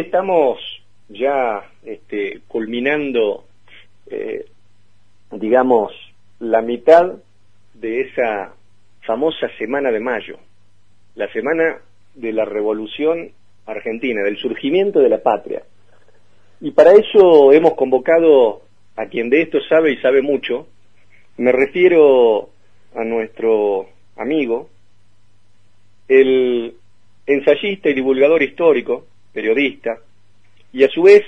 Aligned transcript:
estamos 0.00 0.58
ya 1.08 1.70
este, 1.84 2.40
culminando, 2.48 3.44
eh, 4.06 4.46
digamos, 5.30 5.92
la 6.40 6.62
mitad 6.62 7.14
de 7.74 8.00
esa 8.02 8.54
famosa 9.02 9.48
semana 9.58 9.90
de 9.90 10.00
mayo, 10.00 10.38
la 11.14 11.30
semana 11.32 11.78
de 12.14 12.32
la 12.32 12.44
revolución 12.44 13.32
argentina, 13.66 14.22
del 14.22 14.38
surgimiento 14.38 15.00
de 15.00 15.08
la 15.08 15.22
patria. 15.22 15.62
Y 16.60 16.70
para 16.70 16.92
eso 16.92 17.52
hemos 17.52 17.74
convocado 17.74 18.62
a 18.96 19.06
quien 19.06 19.28
de 19.28 19.42
esto 19.42 19.58
sabe 19.68 19.92
y 19.92 19.96
sabe 19.98 20.22
mucho, 20.22 20.68
me 21.36 21.52
refiero 21.52 22.50
a 22.94 23.04
nuestro 23.04 23.88
amigo, 24.16 24.70
el 26.08 26.74
ensayista 27.26 27.88
y 27.88 27.94
divulgador 27.94 28.42
histórico, 28.42 29.06
periodista, 29.34 29.98
y 30.72 30.84
a 30.84 30.88
su 30.88 31.02
vez 31.02 31.22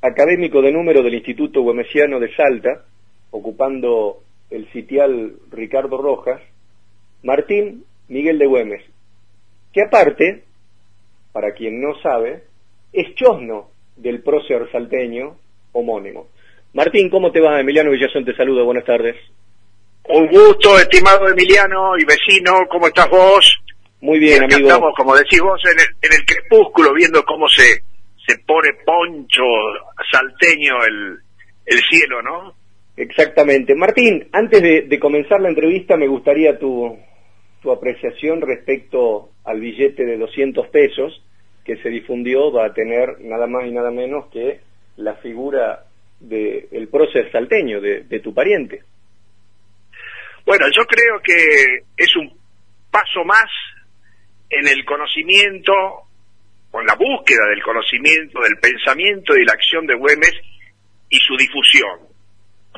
académico 0.00 0.62
de 0.62 0.70
número 0.70 1.02
del 1.02 1.14
Instituto 1.14 1.62
Güemesiano 1.62 2.20
de 2.20 2.32
Salta, 2.36 2.84
ocupando 3.32 4.22
el 4.50 4.70
sitial 4.72 5.34
Ricardo 5.50 5.98
Rojas, 5.98 6.40
Martín 7.22 7.84
Miguel 8.08 8.38
de 8.38 8.46
Güemes, 8.46 8.84
que 9.72 9.82
aparte, 9.82 10.44
para 11.32 11.52
quien 11.52 11.80
no 11.80 11.98
sabe, 12.00 12.44
es 12.92 13.14
chosno 13.14 13.70
del 13.96 14.22
prócer 14.22 14.70
salteño 14.70 15.36
homónimo. 15.72 16.28
Martín, 16.74 17.10
¿cómo 17.10 17.32
te 17.32 17.40
va? 17.40 17.60
Emiliano 17.60 17.90
Villazón 17.90 18.24
te 18.24 18.36
saluda, 18.36 18.62
buenas 18.62 18.84
tardes. 18.84 19.16
Un 20.08 20.26
gusto, 20.28 20.78
estimado 20.78 21.28
Emiliano 21.28 21.98
y 21.98 22.04
vecino, 22.04 22.52
¿cómo 22.70 22.86
estás 22.86 23.10
vos? 23.10 23.58
Muy 24.00 24.18
bien, 24.18 24.44
amigo. 24.44 24.68
Estamos, 24.68 24.94
como 24.96 25.16
decís 25.16 25.40
vos, 25.40 25.60
en 25.64 25.80
el, 25.80 25.86
en 26.02 26.20
el 26.20 26.24
crepúsculo, 26.24 26.94
viendo 26.94 27.24
cómo 27.24 27.48
se, 27.48 27.82
se 28.26 28.38
pone 28.46 28.70
poncho 28.84 29.42
salteño 30.10 30.84
el, 30.84 31.18
el 31.66 31.80
cielo, 31.90 32.22
¿no? 32.22 32.54
Exactamente. 32.96 33.74
Martín, 33.74 34.28
antes 34.32 34.62
de, 34.62 34.82
de 34.82 34.98
comenzar 35.00 35.40
la 35.40 35.48
entrevista, 35.48 35.96
me 35.96 36.06
gustaría 36.06 36.58
tu, 36.58 36.96
tu 37.62 37.72
apreciación 37.72 38.40
respecto 38.40 39.30
al 39.44 39.60
billete 39.60 40.04
de 40.04 40.16
200 40.16 40.66
pesos 40.68 41.22
que 41.64 41.76
se 41.76 41.88
difundió, 41.90 42.52
va 42.52 42.66
a 42.66 42.72
tener 42.72 43.20
nada 43.20 43.46
más 43.46 43.66
y 43.66 43.72
nada 43.72 43.90
menos 43.90 44.26
que 44.32 44.60
la 44.96 45.14
figura 45.16 45.84
del 46.18 46.66
el 46.72 46.88
prócer 46.88 47.30
salteño, 47.30 47.80
de, 47.80 48.04
de 48.04 48.20
tu 48.20 48.32
pariente. 48.32 48.82
Bueno, 50.46 50.66
yo 50.74 50.84
creo 50.86 51.20
que 51.22 51.84
es 51.96 52.16
un 52.16 52.32
paso 52.90 53.22
más 53.24 53.44
en 54.50 54.68
el 54.68 54.84
conocimiento, 54.84 55.72
con 56.70 56.86
la 56.86 56.94
búsqueda 56.94 57.46
del 57.48 57.62
conocimiento, 57.62 58.40
del 58.40 58.58
pensamiento 58.58 59.36
y 59.36 59.44
la 59.44 59.52
acción 59.52 59.86
de 59.86 59.94
Güemes 59.94 60.34
y 61.08 61.18
su 61.18 61.36
difusión. 61.36 62.00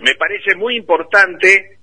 Me 0.02 0.14
parece 0.14 0.54
muy 0.54 0.76
importante 0.76 1.78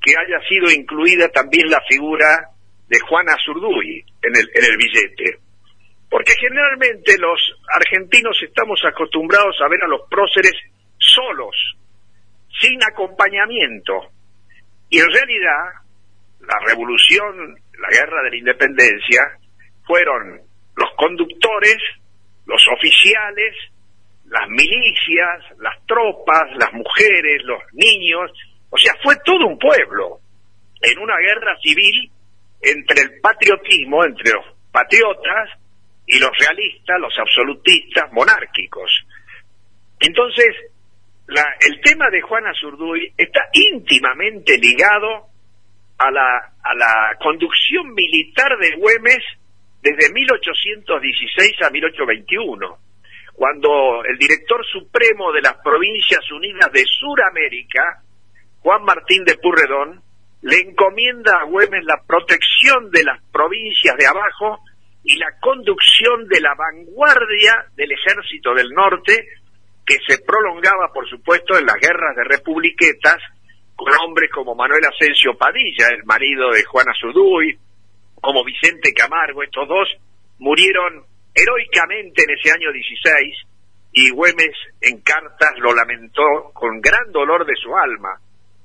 que 0.00 0.14
haya 0.16 0.40
sido 0.48 0.70
incluida 0.70 1.28
también 1.28 1.70
la 1.70 1.80
figura 1.88 2.48
de 2.88 2.98
Juana 3.00 3.36
Zurduy 3.44 4.04
en 4.22 4.36
el, 4.36 4.50
en 4.54 4.64
el 4.64 4.76
billete. 4.76 5.38
Porque 6.10 6.34
generalmente 6.38 7.16
los 7.18 7.40
argentinos 7.72 8.36
estamos 8.42 8.80
acostumbrados 8.84 9.56
a 9.62 9.68
ver 9.68 9.82
a 9.84 9.88
los 9.88 10.02
próceres 10.10 10.52
solos, 10.98 11.56
sin 12.60 12.82
acompañamiento. 12.84 14.10
Y 14.90 14.98
en 14.98 15.10
realidad, 15.10 15.64
la 16.40 16.58
revolución, 16.66 17.56
la 17.78 17.88
guerra 17.90 18.22
de 18.22 18.30
la 18.30 18.36
independencia, 18.36 19.22
fueron 19.84 20.40
los 20.76 20.90
conductores, 20.96 21.78
los 22.46 22.66
oficiales, 22.68 23.54
las 24.26 24.48
milicias, 24.48 25.58
las 25.58 25.84
tropas, 25.86 26.44
las 26.56 26.72
mujeres, 26.72 27.42
los 27.44 27.62
niños, 27.72 28.30
o 28.70 28.78
sea, 28.78 28.94
fue 29.02 29.16
todo 29.24 29.46
un 29.46 29.58
pueblo 29.58 30.20
en 30.80 30.98
una 30.98 31.16
guerra 31.18 31.56
civil 31.62 32.10
entre 32.62 33.02
el 33.02 33.20
patriotismo, 33.20 34.04
entre 34.04 34.32
los 34.32 34.46
patriotas 34.72 35.50
y 36.06 36.18
los 36.18 36.30
realistas, 36.38 36.98
los 36.98 37.14
absolutistas, 37.18 38.10
monárquicos. 38.12 38.90
Entonces, 40.00 40.56
la, 41.26 41.44
el 41.60 41.80
tema 41.82 42.08
de 42.10 42.22
Juana 42.22 42.52
Zurduy 42.58 43.12
está 43.16 43.40
íntimamente 43.52 44.56
ligado 44.58 45.31
a 46.02 46.74
la, 46.74 47.16
conducción 47.20 47.94
militar 47.94 48.56
de 48.58 48.76
Güemes 48.76 49.22
desde 49.80 50.12
1816 50.12 51.62
a 51.62 51.70
1821, 51.70 52.78
cuando 53.34 54.04
el 54.04 54.18
director 54.18 54.64
supremo 54.66 55.32
de 55.32 55.42
las 55.42 55.56
Provincias 55.62 56.30
Unidas 56.30 56.70
de 56.72 56.84
Suramérica, 56.84 58.02
Juan 58.60 58.84
Martín 58.84 59.24
de 59.24 59.36
Purredón, 59.36 60.02
le 60.42 60.56
encomienda 60.56 61.32
a 61.40 61.44
Güemes 61.44 61.84
la 61.84 62.02
protección 62.06 62.90
de 62.90 63.04
las 63.04 63.22
provincias 63.32 63.96
de 63.96 64.06
abajo 64.06 64.58
y 65.04 65.16
la 65.16 65.38
conducción 65.40 66.26
de 66.28 66.40
la 66.40 66.54
vanguardia 66.54 67.66
del 67.76 67.92
ejército 67.92 68.54
del 68.54 68.70
norte 68.70 69.28
que 69.84 69.96
se 70.06 70.22
prolongaba, 70.22 70.92
por 70.92 71.08
supuesto, 71.08 71.58
en 71.58 71.66
las 71.66 71.76
guerras 71.76 72.14
de 72.16 72.24
republiquetas, 72.24 73.18
con 73.84 74.08
hombres 74.08 74.30
como 74.32 74.54
Manuel 74.54 74.82
Asensio 74.84 75.36
Padilla, 75.36 75.88
el 75.88 76.04
marido 76.04 76.50
de 76.50 76.64
Juana 76.64 76.92
Zuduy, 76.98 77.58
como 78.14 78.44
Vicente 78.44 78.92
Camargo, 78.94 79.42
estos 79.42 79.68
dos 79.68 79.88
murieron 80.38 81.04
heroicamente 81.34 82.22
en 82.24 82.30
ese 82.38 82.52
año 82.52 82.72
16 82.72 83.36
y 83.92 84.10
Güemes 84.10 84.56
en 84.80 85.00
cartas 85.02 85.52
lo 85.58 85.74
lamentó 85.74 86.50
con 86.52 86.80
gran 86.80 87.10
dolor 87.12 87.44
de 87.44 87.54
su 87.56 87.74
alma. 87.76 88.18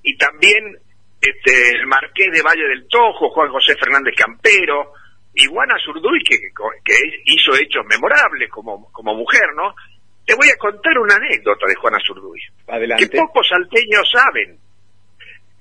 Y 0.03 0.15
también 0.17 0.77
este, 1.21 1.71
el 1.75 1.87
marqués 1.87 2.31
de 2.31 2.41
Valle 2.41 2.67
del 2.67 2.87
Tojo, 2.87 3.29
Juan 3.29 3.51
José 3.51 3.75
Fernández 3.75 4.15
Campero, 4.15 4.93
y 5.33 5.45
Juana 5.45 5.75
Zurduy, 5.83 6.23
que, 6.23 6.37
que 6.83 6.93
hizo 7.25 7.53
hechos 7.55 7.85
memorables 7.85 8.49
como, 8.49 8.91
como 8.91 9.13
mujer, 9.13 9.47
¿no? 9.55 9.75
Te 10.25 10.33
voy 10.35 10.49
a 10.49 10.57
contar 10.57 10.97
una 10.97 11.15
anécdota 11.15 11.67
de 11.67 11.75
Juana 11.75 11.97
Zurduy. 12.05 12.39
Adelante. 12.67 13.07
Que 13.07 13.17
pocos 13.17 13.47
salteños 13.47 14.09
saben. 14.11 14.57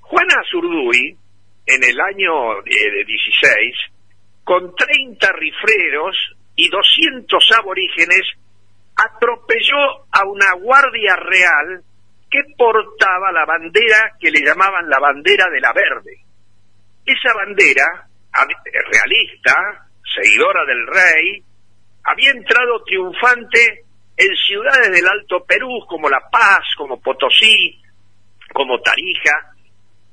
Juana 0.09 0.41
Zurduy, 0.49 1.17
en 1.65 1.83
el 1.83 1.99
año 1.99 2.59
eh, 2.59 3.05
16, 3.05 3.75
con 4.45 4.73
30 4.73 5.31
rifreros 5.33 6.15
y 6.55 6.69
200 6.69 7.51
aborígenes, 7.59 8.23
atropelló 8.95 10.05
a 10.11 10.25
una 10.25 10.53
guardia 10.53 11.17
real 11.17 11.83
que 12.31 12.39
portaba 12.57 13.33
la 13.33 13.45
bandera 13.45 14.15
que 14.17 14.31
le 14.31 14.45
llamaban 14.45 14.89
la 14.89 14.99
bandera 14.99 15.49
de 15.49 15.59
la 15.59 15.73
verde. 15.73 16.17
Esa 17.05 17.33
bandera, 17.33 18.07
realista, 18.91 19.89
seguidora 20.15 20.63
del 20.65 20.87
rey, 20.87 21.43
había 22.05 22.31
entrado 22.31 22.81
triunfante 22.85 23.83
en 24.15 24.35
ciudades 24.37 24.89
del 24.89 25.07
Alto 25.07 25.43
Perú 25.45 25.85
como 25.85 26.09
La 26.09 26.21
Paz, 26.31 26.63
como 26.77 27.01
Potosí, 27.01 27.81
como 28.53 28.79
Tarija, 28.79 29.56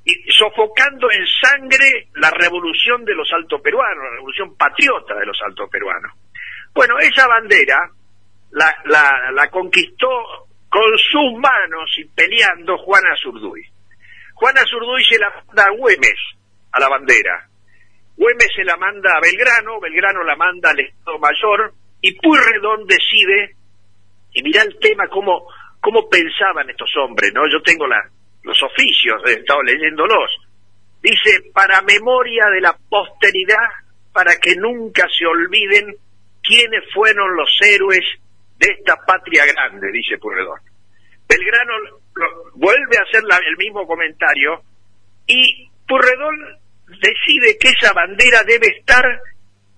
y 0.04 0.30
sofocando 0.30 1.10
en 1.10 1.24
sangre 1.26 2.08
la 2.14 2.30
revolución 2.30 3.04
de 3.04 3.14
los 3.14 3.30
altoperuanos, 3.32 4.04
la 4.04 4.16
revolución 4.16 4.56
patriota 4.56 5.14
de 5.14 5.26
los 5.26 5.38
altoperuanos. 5.42 6.12
Bueno, 6.74 6.98
esa 6.98 7.26
bandera 7.26 7.90
la, 8.50 8.76
la, 9.32 9.48
conquistó 9.50 10.08
con 10.68 10.98
sus 10.98 11.32
manos 11.40 11.90
y 11.98 12.04
peleando 12.04 12.76
Juana 12.78 13.16
Zurduy. 13.22 13.64
Juana 14.34 14.60
Zurduy 14.68 15.04
se 15.04 15.18
la 15.18 15.30
manda 15.30 15.64
a 15.64 15.76
Güemes, 15.76 16.18
a 16.72 16.80
la 16.80 16.88
bandera. 16.88 17.48
Güemes 18.16 18.48
se 18.54 18.64
la 18.64 18.76
manda 18.76 19.12
a 19.12 19.20
Belgrano, 19.20 19.80
Belgrano 19.80 20.22
la 20.22 20.36
manda 20.36 20.70
al 20.70 20.80
Estado 20.80 21.18
Mayor, 21.18 21.72
y 22.00 22.12
Puyredón 22.20 22.86
decide 22.86 23.56
y 24.34 24.42
mirá 24.42 24.62
el 24.62 24.76
tema, 24.80 25.06
cómo, 25.08 25.46
cómo 25.80 26.08
pensaban 26.08 26.68
estos 26.68 26.90
hombres, 26.96 27.32
¿no? 27.32 27.42
Yo 27.50 27.62
tengo 27.62 27.86
la, 27.86 28.02
los 28.44 28.62
oficios, 28.62 29.20
he 29.26 29.32
estado 29.32 29.62
leyéndolos. 29.62 30.30
Dice, 31.02 31.50
para 31.52 31.82
memoria 31.82 32.46
de 32.46 32.60
la 32.60 32.76
posteridad, 32.88 33.68
para 34.12 34.36
que 34.36 34.54
nunca 34.56 35.06
se 35.16 35.26
olviden 35.26 35.96
quiénes 36.42 36.84
fueron 36.94 37.36
los 37.36 37.50
héroes 37.60 38.04
de 38.58 38.68
esta 38.78 38.96
patria 39.04 39.44
grande, 39.46 39.90
dice 39.92 40.16
Purredón. 40.18 40.60
Belgrano 41.28 41.72
vuelve 42.54 42.98
a 42.98 43.02
hacer 43.02 43.24
la, 43.24 43.36
el 43.36 43.56
mismo 43.56 43.86
comentario 43.86 44.62
y 45.26 45.68
Purredón 45.88 46.36
decide 46.86 47.58
que 47.58 47.68
esa 47.68 47.92
bandera 47.92 48.42
debe 48.44 48.68
estar 48.68 49.04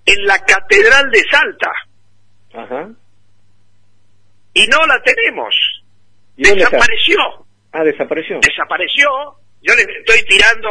en 0.05 0.25
la 0.27 0.39
Catedral 0.45 1.11
de 1.11 1.25
Salta. 1.31 1.73
Ajá 2.55 2.91
y 4.57 4.67
no 4.69 4.87
la 4.87 4.99
tenemos. 5.03 5.55
Desapareció. 6.35 7.45
Ah, 7.76 7.84
desapareció. 7.84 8.40
Desapareció. 8.40 9.08
Yo 9.61 9.75
le 9.75 9.82
estoy 9.82 10.23
tirando 10.25 10.69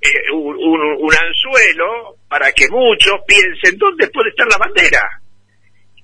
eh, 0.00 0.32
un, 0.32 0.56
un, 0.56 0.80
un, 0.98 1.14
anzuelo 1.14 2.16
para 2.28 2.50
que 2.52 2.66
muchos 2.68 3.20
piensen 3.26 3.76
dónde 3.76 4.08
puede 4.08 4.30
estar 4.30 4.46
la 4.48 4.56
bandera. 4.56 5.02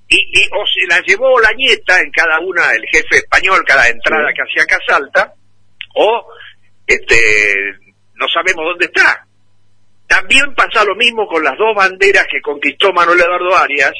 y, 0.08 0.42
o 0.52 0.66
se 0.66 0.86
la 0.88 1.00
llevó 1.00 1.40
la 1.40 1.52
nieta 1.52 2.00
en 2.00 2.10
cada 2.10 2.38
una, 2.40 2.70
el 2.72 2.84
jefe 2.92 3.16
español, 3.16 3.64
cada 3.66 3.88
entrada 3.88 4.28
que 4.34 4.42
hacía 4.42 4.66
Casalta, 4.66 5.32
o 5.94 6.26
este, 6.86 7.16
no 8.14 8.26
sabemos 8.28 8.66
dónde 8.66 8.84
está. 8.84 9.26
También 10.06 10.54
pasa 10.54 10.84
lo 10.84 10.94
mismo 10.96 11.26
con 11.26 11.42
las 11.42 11.56
dos 11.56 11.74
banderas 11.74 12.26
que 12.30 12.42
conquistó 12.42 12.92
Manuel 12.92 13.20
Eduardo 13.20 13.56
Arias 13.56 13.94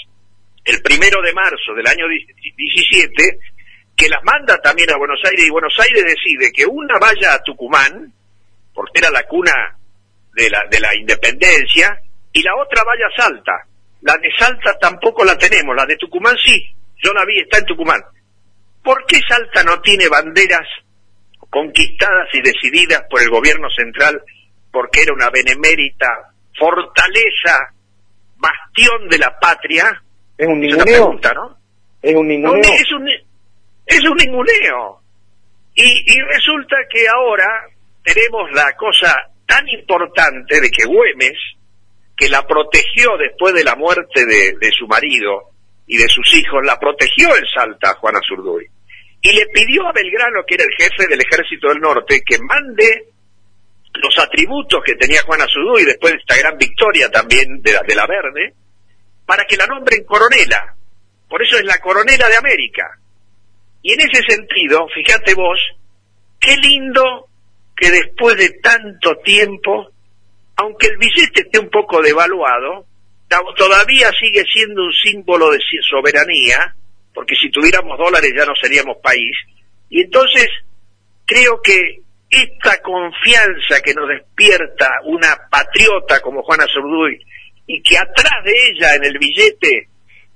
el 0.66 0.82
primero 0.82 1.22
de 1.22 1.32
marzo 1.32 1.72
del 1.74 1.86
año 1.86 2.06
17, 2.08 3.38
que 3.96 4.08
las 4.08 4.22
manda 4.25 4.58
también 4.58 4.90
a 4.90 4.98
Buenos 4.98 5.20
Aires 5.25 5.46
y 5.46 5.50
Buenos 5.50 5.75
Aires 5.78 6.04
decide 6.04 6.52
que 6.52 6.66
una 6.66 6.98
vaya 6.98 7.34
a 7.34 7.43
Tucumán, 7.43 8.12
porque 8.75 8.98
era 8.98 9.10
la 9.10 9.22
cuna 9.22 9.52
de 10.34 10.50
la, 10.50 10.64
de 10.70 10.81
la 10.81 10.94
independencia, 10.94 11.98
y 12.32 12.43
la 12.43 12.54
otra 12.56 12.84
vaya 12.84 13.06
a 13.06 13.22
Salta. 13.22 13.52
La 14.02 14.16
de 14.19 14.31
Salta 14.38 14.78
tampoco 14.78 15.25
la 15.25 15.38
tenemos, 15.38 15.75
la 15.75 15.87
de 15.87 15.96
Tucumán 15.96 16.37
sí, 16.44 16.69
yo 17.02 17.12
la 17.14 17.25
vi, 17.25 17.40
está 17.40 17.58
en 17.58 17.64
Tucumán. 17.64 18.02
¿Por 18.82 19.04
qué 19.06 19.19
Salta 19.26 19.62
no 19.64 19.81
tiene 19.81 20.08
banderas 20.08 20.69
conquistadas 21.50 22.28
y 22.34 22.42
decididas 22.42 23.04
por 23.08 23.22
el 23.22 23.31
gobierno 23.31 23.69
central 23.70 24.22
porque 24.70 25.02
era 25.02 25.14
una 25.14 25.31
benemérita 25.31 26.06
fortaleza, 26.58 27.72
bastión 28.37 29.08
de 29.08 29.19
la 29.19 29.38
patria? 29.38 30.02
Es 30.37 30.46
un 30.46 30.60
ninguneo. 30.60 31.19
¿no? 31.34 31.58
Es 32.02 32.14
un 32.14 32.28
ninguneo. 32.28 32.62
es, 32.62 32.92
un, 32.92 33.08
es 33.86 34.00
un 34.04 34.16
ninguneo. 34.16 35.00
Y, 35.74 36.20
resulta 36.20 36.76
que 36.90 37.06
ahora 37.08 37.46
tenemos 38.02 38.50
la 38.52 38.72
cosa 38.76 39.14
tan 39.46 39.68
importante 39.68 40.60
de 40.60 40.70
que 40.70 40.86
Güemes, 40.86 41.38
que 42.16 42.28
la 42.28 42.46
protegió 42.46 43.16
después 43.18 43.54
de 43.54 43.62
la 43.62 43.76
muerte 43.76 44.24
de, 44.24 44.70
su 44.72 44.86
marido 44.86 45.50
y 45.86 45.98
de 45.98 46.08
sus 46.08 46.34
hijos, 46.34 46.64
la 46.64 46.78
protegió 46.78 47.36
en 47.36 47.44
Salta, 47.54 47.94
Juana 47.94 48.20
Zurduy 48.26 48.66
y 49.26 49.32
le 49.32 49.46
pidió 49.46 49.86
a 49.88 49.92
Belgrano, 49.92 50.44
que 50.46 50.54
era 50.54 50.64
el 50.64 50.70
jefe 50.76 51.08
del 51.08 51.20
ejército 51.20 51.68
del 51.68 51.80
norte, 51.80 52.22
que 52.24 52.38
mande 52.38 53.08
los 53.94 54.16
atributos 54.18 54.80
que 54.84 54.94
tenía 54.94 55.22
Juana 55.22 55.46
y 55.80 55.84
después 55.84 56.12
de 56.12 56.18
esta 56.18 56.36
gran 56.36 56.56
victoria 56.56 57.10
también 57.10 57.60
de 57.60 57.72
la, 57.72 57.82
de 57.82 57.94
la 57.96 58.06
Verde, 58.06 58.54
para 59.24 59.44
que 59.44 59.56
la 59.56 59.66
nombren 59.66 60.04
coronela. 60.04 60.76
Por 61.28 61.42
eso 61.42 61.56
es 61.56 61.64
la 61.64 61.78
coronela 61.78 62.28
de 62.28 62.36
América. 62.36 63.00
Y 63.86 63.92
en 63.92 64.00
ese 64.00 64.20
sentido, 64.28 64.88
fíjate 64.92 65.32
vos, 65.34 65.60
qué 66.40 66.56
lindo 66.56 67.28
que 67.76 67.88
después 67.88 68.36
de 68.36 68.58
tanto 68.60 69.14
tiempo, 69.18 69.92
aunque 70.56 70.88
el 70.88 70.96
billete 70.96 71.42
esté 71.42 71.60
un 71.60 71.70
poco 71.70 72.02
devaluado, 72.02 72.84
todavía 73.56 74.10
sigue 74.18 74.42
siendo 74.52 74.82
un 74.82 74.92
símbolo 74.92 75.52
de 75.52 75.60
soberanía, 75.88 76.74
porque 77.14 77.36
si 77.36 77.48
tuviéramos 77.52 77.96
dólares 77.96 78.32
ya 78.36 78.44
no 78.44 78.54
seríamos 78.60 78.96
país. 79.00 79.36
Y 79.88 80.00
entonces 80.00 80.48
creo 81.24 81.62
que 81.62 82.00
esta 82.28 82.82
confianza 82.82 83.80
que 83.84 83.94
nos 83.94 84.08
despierta 84.08 84.90
una 85.04 85.28
patriota 85.48 86.18
como 86.22 86.42
Juana 86.42 86.66
Zurduy 86.74 87.24
y 87.68 87.80
que 87.84 87.96
atrás 87.98 88.42
de 88.44 88.52
ella 88.68 88.96
en 88.96 89.04
el 89.04 89.16
billete 89.16 89.90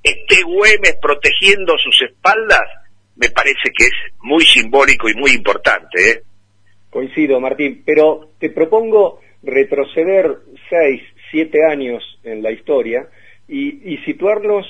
esté 0.05 0.43
Güemes 0.45 0.99
protegiendo 1.03 1.77
sus 1.79 2.01
espaldas, 2.03 2.80
me 3.21 3.29
parece 3.29 3.71
que 3.77 3.85
es 3.85 3.93
muy 4.23 4.43
simbólico 4.45 5.09
y 5.09 5.15
muy 5.15 5.33
importante. 5.33 6.11
¿eh? 6.11 6.23
Coincido, 6.89 7.39
Martín, 7.39 7.83
pero 7.85 8.31
te 8.39 8.51
propongo 8.51 9.21
retroceder 9.43 10.39
seis, 10.69 11.03
siete 11.31 11.65
años 11.65 12.03
en 12.25 12.43
la 12.43 12.51
historia 12.51 13.09
y, 13.47 13.93
y 13.93 13.99
situarnos 14.05 14.67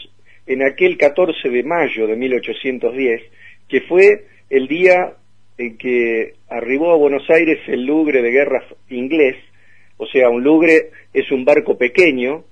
en 0.47 0.65
aquel 0.65 0.97
14 0.97 1.49
de 1.49 1.63
mayo 1.63 2.07
de 2.07 2.17
1810, 2.17 3.23
que 3.69 3.81
fue 3.83 4.27
el 4.51 4.67
día 4.67 5.15
en 5.57 5.77
que 5.77 6.35
arribó 6.49 6.91
a 6.91 6.97
Buenos 6.97 7.29
Aires 7.31 7.61
el 7.69 7.85
lugre 7.85 8.21
de 8.23 8.31
guerra 8.31 8.65
inglés, 8.89 9.37
o 9.97 10.07
sea, 10.07 10.31
un 10.31 10.43
lugre 10.43 10.91
es 11.13 11.31
un 11.31 11.45
barco 11.45 11.77
pequeño 11.77 12.45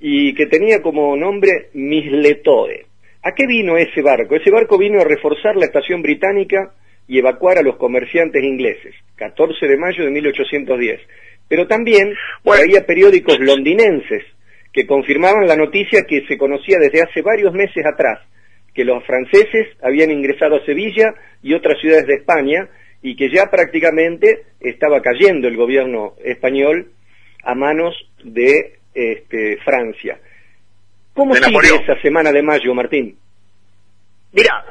y 0.00 0.34
que 0.34 0.46
tenía 0.46 0.80
como 0.80 1.14
nombre 1.14 1.68
Misletoe. 1.74 2.86
¿A 3.22 3.32
qué 3.32 3.46
vino 3.46 3.76
ese 3.76 4.00
barco? 4.00 4.34
Ese 4.34 4.50
barco 4.50 4.78
vino 4.78 5.00
a 5.00 5.04
reforzar 5.04 5.54
la 5.56 5.66
estación 5.66 6.00
británica 6.00 6.72
y 7.06 7.18
evacuar 7.18 7.58
a 7.58 7.62
los 7.62 7.76
comerciantes 7.76 8.42
ingleses, 8.42 8.94
14 9.16 9.66
de 9.66 9.76
mayo 9.76 10.04
de 10.04 10.10
1810. 10.10 11.00
Pero 11.48 11.66
también 11.66 12.14
había 12.44 12.86
periódicos 12.86 13.38
londinenses 13.40 14.24
que 14.72 14.86
confirmaban 14.86 15.46
la 15.46 15.56
noticia 15.56 16.04
que 16.08 16.24
se 16.28 16.38
conocía 16.38 16.78
desde 16.78 17.02
hace 17.02 17.20
varios 17.20 17.52
meses 17.52 17.84
atrás, 17.84 18.20
que 18.72 18.84
los 18.84 19.04
franceses 19.04 19.68
habían 19.82 20.10
ingresado 20.10 20.56
a 20.56 20.64
Sevilla 20.64 21.12
y 21.42 21.52
otras 21.52 21.78
ciudades 21.80 22.06
de 22.06 22.14
España 22.14 22.68
y 23.02 23.16
que 23.16 23.28
ya 23.30 23.50
prácticamente 23.50 24.44
estaba 24.60 25.02
cayendo 25.02 25.48
el 25.48 25.56
gobierno 25.56 26.14
español 26.24 26.92
a 27.42 27.54
manos 27.54 27.94
de 28.22 28.78
este, 28.94 29.58
Francia. 29.64 30.20
¿Cómo 31.14 31.34
sigue 31.34 31.76
esa 31.82 32.00
semana 32.00 32.32
de 32.32 32.42
mayo, 32.42 32.74
Martín? 32.74 33.18
Mira, 34.32 34.64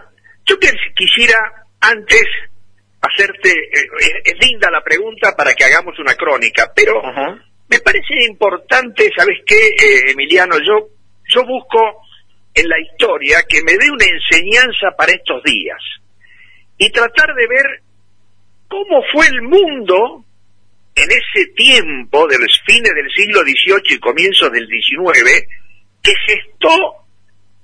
yo 0.46 0.56
quisiera 0.96 1.38
antes 1.82 2.24
hacerte, 3.02 3.50
eh, 3.50 4.22
es 4.26 4.48
linda 4.48 4.70
la 4.72 4.84
pregunta 4.84 5.36
para 5.36 5.54
que 5.54 5.64
hagamos 5.64 5.98
una 6.00 6.16
crónica, 6.16 6.72
pero 6.76 7.02
me 7.70 7.80
parece 7.80 8.26
importante, 8.28 9.10
¿sabes 9.16 9.40
qué, 9.46 9.56
eh, 9.56 10.12
Emiliano? 10.12 10.56
Yo, 10.58 10.90
yo 11.34 11.46
busco 11.46 11.80
en 12.54 12.68
la 12.68 12.80
historia 12.80 13.44
que 13.48 13.62
me 13.64 13.74
dé 13.74 13.92
una 13.92 14.06
enseñanza 14.06 14.92
para 14.98 15.14
estos 15.14 15.44
días 15.44 15.80
y 16.78 16.90
tratar 16.90 17.34
de 17.36 17.48
ver 17.48 17.82
cómo 18.68 19.04
fue 19.12 19.28
el 19.28 19.42
mundo 19.42 20.26
en 20.96 21.10
ese 21.12 21.52
tiempo 21.56 22.28
de 22.28 22.40
los 22.40 22.62
fines 22.66 22.94
del 22.94 23.10
siglo 23.16 23.42
XVIII 23.42 23.96
y 23.96 24.00
comienzos 24.00 24.52
del 24.52 24.68
XIX 24.68 25.46
que 26.02 26.14
gestó 26.28 26.70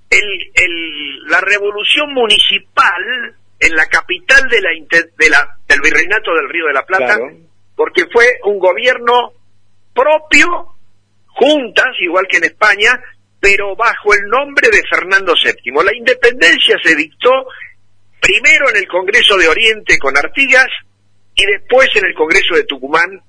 el, 0.10 0.52
el, 0.54 1.24
la 1.28 1.42
revolución 1.42 2.14
municipal 2.14 3.36
en 3.60 3.76
la 3.76 3.86
capital 3.88 4.48
de 4.50 4.62
la, 4.62 4.70
de 4.70 5.30
la, 5.30 5.58
del 5.68 5.82
virreinato 5.82 6.34
del 6.34 6.50
Río 6.50 6.68
de 6.68 6.74
la 6.74 6.86
Plata, 6.86 7.18
porque 7.76 8.06
fue 8.12 8.26
un 8.44 8.60
gobierno 8.60 9.34
propio, 9.94 10.76
juntas, 11.28 11.88
igual 12.00 12.28
que 12.30 12.38
en 12.38 12.46
España, 12.46 13.02
pero 13.40 13.76
bajo 13.76 14.14
el 14.14 14.28
nombre 14.28 14.70
de 14.70 14.82
Fernando 14.90 15.34
VII. 15.34 15.84
La 15.84 15.96
independencia 15.96 16.78
se 16.84 16.96
dictó 16.96 17.30
primero 18.20 18.70
en 18.70 18.78
el 18.78 18.88
Congreso 18.88 19.38
de 19.38 19.48
Oriente 19.48 19.98
con 20.00 20.18
Artigas 20.18 20.68
y 21.36 21.46
después 21.46 21.90
en 21.96 22.06
el 22.06 22.14
Congreso 22.14 22.56
de 22.56 22.64
Tucumán 22.64 23.22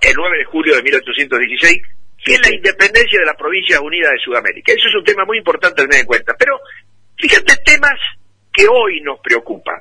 el 0.00 0.14
9 0.14 0.38
de 0.38 0.44
julio 0.44 0.76
de 0.76 0.82
1816, 0.82 1.82
que 2.24 2.34
es 2.34 2.40
la 2.40 2.54
independencia 2.54 3.20
de 3.20 3.26
la 3.26 3.34
Provincia 3.34 3.80
Unida 3.80 4.10
de 4.10 4.18
Sudamérica. 4.18 4.72
Eso 4.72 4.88
es 4.88 4.94
un 4.94 5.04
tema 5.04 5.24
muy 5.24 5.38
importante 5.38 5.82
a 5.82 5.86
tener 5.86 6.00
en 6.00 6.06
cuenta. 6.06 6.34
Pero 6.38 6.58
fíjate 7.16 7.56
temas 7.64 7.98
que 8.52 8.66
hoy 8.66 9.00
nos 9.02 9.20
preocupan. 9.20 9.80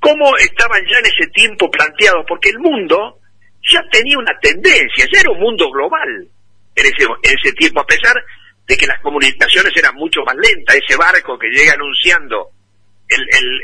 ¿Cómo 0.00 0.36
estaban 0.36 0.82
ya 0.84 0.98
en 0.98 1.06
ese 1.06 1.26
tiempo 1.32 1.70
planteados? 1.70 2.26
Porque 2.28 2.50
el 2.50 2.58
mundo 2.58 3.20
ya 3.62 3.82
tenía 3.90 4.18
una 4.18 4.38
tendencia, 4.38 5.06
ya 5.10 5.20
era 5.20 5.30
un 5.30 5.40
mundo 5.40 5.70
global 5.70 6.28
en 6.76 6.86
ese, 6.86 7.04
en 7.04 7.38
ese 7.38 7.52
tiempo, 7.54 7.80
a 7.80 7.86
pesar 7.86 8.14
de 8.66 8.76
que 8.76 8.86
las 8.86 9.00
comunicaciones 9.00 9.72
eran 9.76 9.94
mucho 9.94 10.20
más 10.24 10.36
lentas. 10.36 10.76
Ese 10.76 10.96
barco 10.96 11.38
que 11.38 11.48
llega 11.48 11.72
anunciando 11.72 12.50
el, 13.08 13.20
el, 13.20 13.60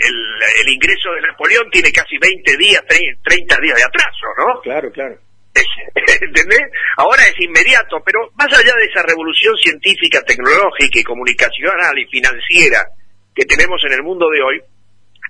el, 0.61 0.69
ingreso 0.73 1.11
de 1.13 1.23
Napoleón 1.23 1.71
tiene 1.71 1.91
casi 1.93 2.17
20 2.19 2.57
días, 2.57 2.83
30 2.87 3.61
días 3.61 3.77
de 3.77 3.85
atraso, 3.85 4.27
¿no? 4.39 4.61
Claro, 4.61 4.91
claro. 4.93 5.19
¿Entendés? 6.21 6.71
Ahora 6.97 7.23
es 7.25 7.35
inmediato, 7.41 8.03
pero 8.05 8.31
más 8.35 8.53
allá 8.53 8.75
de 8.77 8.85
esa 8.85 9.03
revolución 9.03 9.57
científica, 9.59 10.23
tecnológica 10.23 11.01
y 11.01 11.05
comunicacional 11.05 11.99
y 11.99 12.07
financiera 12.07 12.87
que 13.35 13.45
tenemos 13.45 13.83
en 13.85 13.93
el 13.93 14.03
mundo 14.03 14.29
de 14.29 14.43
hoy, 14.43 14.63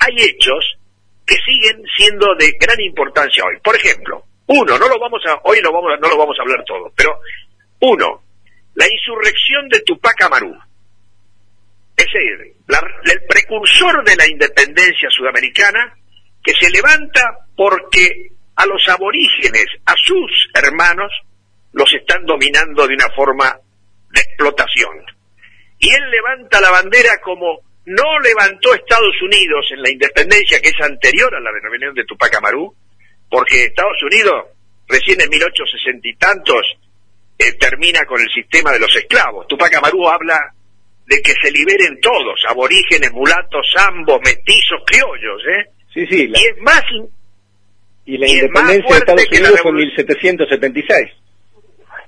hay 0.00 0.16
hechos 0.16 0.78
que 1.26 1.36
siguen 1.44 1.82
siendo 1.96 2.34
de 2.34 2.52
gran 2.58 2.80
importancia 2.80 3.44
hoy. 3.44 3.58
Por 3.62 3.76
ejemplo, 3.76 4.24
uno, 4.46 4.78
no 4.78 4.88
lo 4.88 4.98
vamos 4.98 5.22
a, 5.26 5.40
hoy 5.44 5.60
lo 5.60 5.72
vamos, 5.72 5.92
no 6.00 6.08
lo 6.08 6.16
vamos 6.16 6.36
a 6.38 6.42
hablar 6.42 6.64
todo, 6.64 6.92
pero 6.96 7.20
uno, 7.80 8.22
la 8.74 8.86
insurrección 8.88 9.68
de 9.68 9.80
Tupac 9.80 10.22
Amaru. 10.22 10.56
Es 11.96 12.06
decir, 12.06 12.56
el 13.04 13.26
precursor 13.28 14.04
de 14.04 14.16
la 14.16 14.26
independencia 14.26 15.08
sudamericana 15.10 15.94
que 16.42 16.52
se 16.54 16.70
levanta 16.70 17.20
porque 17.54 18.30
a 18.56 18.66
los 18.66 18.86
aborígenes, 18.88 19.66
a 19.86 19.94
sus 20.04 20.48
hermanos, 20.54 21.10
los 21.72 21.92
están 21.94 22.24
dominando 22.24 22.86
de 22.86 22.94
una 22.94 23.08
forma 23.14 23.58
de 24.10 24.20
explotación. 24.20 25.04
Y 25.78 25.90
él 25.90 26.10
levanta 26.10 26.60
la 26.60 26.70
bandera 26.70 27.20
como 27.22 27.60
no 27.86 28.20
levantó 28.20 28.74
Estados 28.74 29.14
Unidos 29.22 29.66
en 29.70 29.82
la 29.82 29.90
independencia 29.90 30.60
que 30.60 30.68
es 30.68 30.80
anterior 30.80 31.34
a 31.34 31.40
la 31.40 31.50
denominación 31.52 31.94
de 31.94 32.04
Tupac 32.04 32.34
Amaru, 32.34 32.74
porque 33.28 33.64
Estados 33.64 34.02
Unidos 34.02 34.44
recién 34.86 35.20
en 35.20 35.30
1860 35.30 36.08
y 36.08 36.16
tantos 36.16 36.62
eh, 37.38 37.52
termina 37.54 38.04
con 38.04 38.20
el 38.20 38.28
sistema 38.30 38.72
de 38.72 38.80
los 38.80 38.94
esclavos. 38.94 39.46
Tupac 39.48 39.74
Amaru 39.74 40.08
habla 40.08 40.38
de 41.06 41.22
que 41.22 41.32
se 41.42 41.50
liberen 41.50 41.98
todos, 42.00 42.40
aborígenes, 42.48 43.12
mulatos, 43.12 43.66
ambos, 43.88 44.20
mestizos, 44.24 44.80
criollos, 44.86 45.42
¿eh? 45.48 45.70
Sí, 45.92 46.06
sí. 46.06 46.30
Y 46.34 46.46
es 46.46 46.56
más... 46.60 46.82
Y 48.10 48.18
la 48.18 48.26
independencia 48.26 48.90
de 48.90 48.98
Estados 48.98 49.28
Unidos 49.28 49.60
fue 49.62 49.70
en 49.70 49.76
1776. 49.76 51.10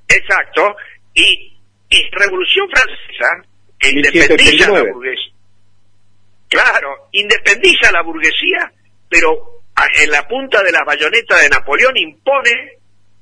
Exacto. 0.09 0.75
Y, 1.13 1.57
y 1.89 2.09
Revolución 2.11 2.67
Francesa, 2.69 3.47
que 3.79 3.89
independiza 3.89 4.69
la 4.69 4.83
burguesía. 4.83 5.33
Claro, 6.49 7.07
independiza 7.13 7.91
la 7.93 8.01
burguesía, 8.01 8.71
pero 9.07 9.61
en 10.01 10.11
la 10.11 10.27
punta 10.27 10.61
de 10.61 10.73
la 10.73 10.83
bayoneta 10.83 11.37
de 11.39 11.47
Napoleón 11.47 11.95
impone 11.95 12.73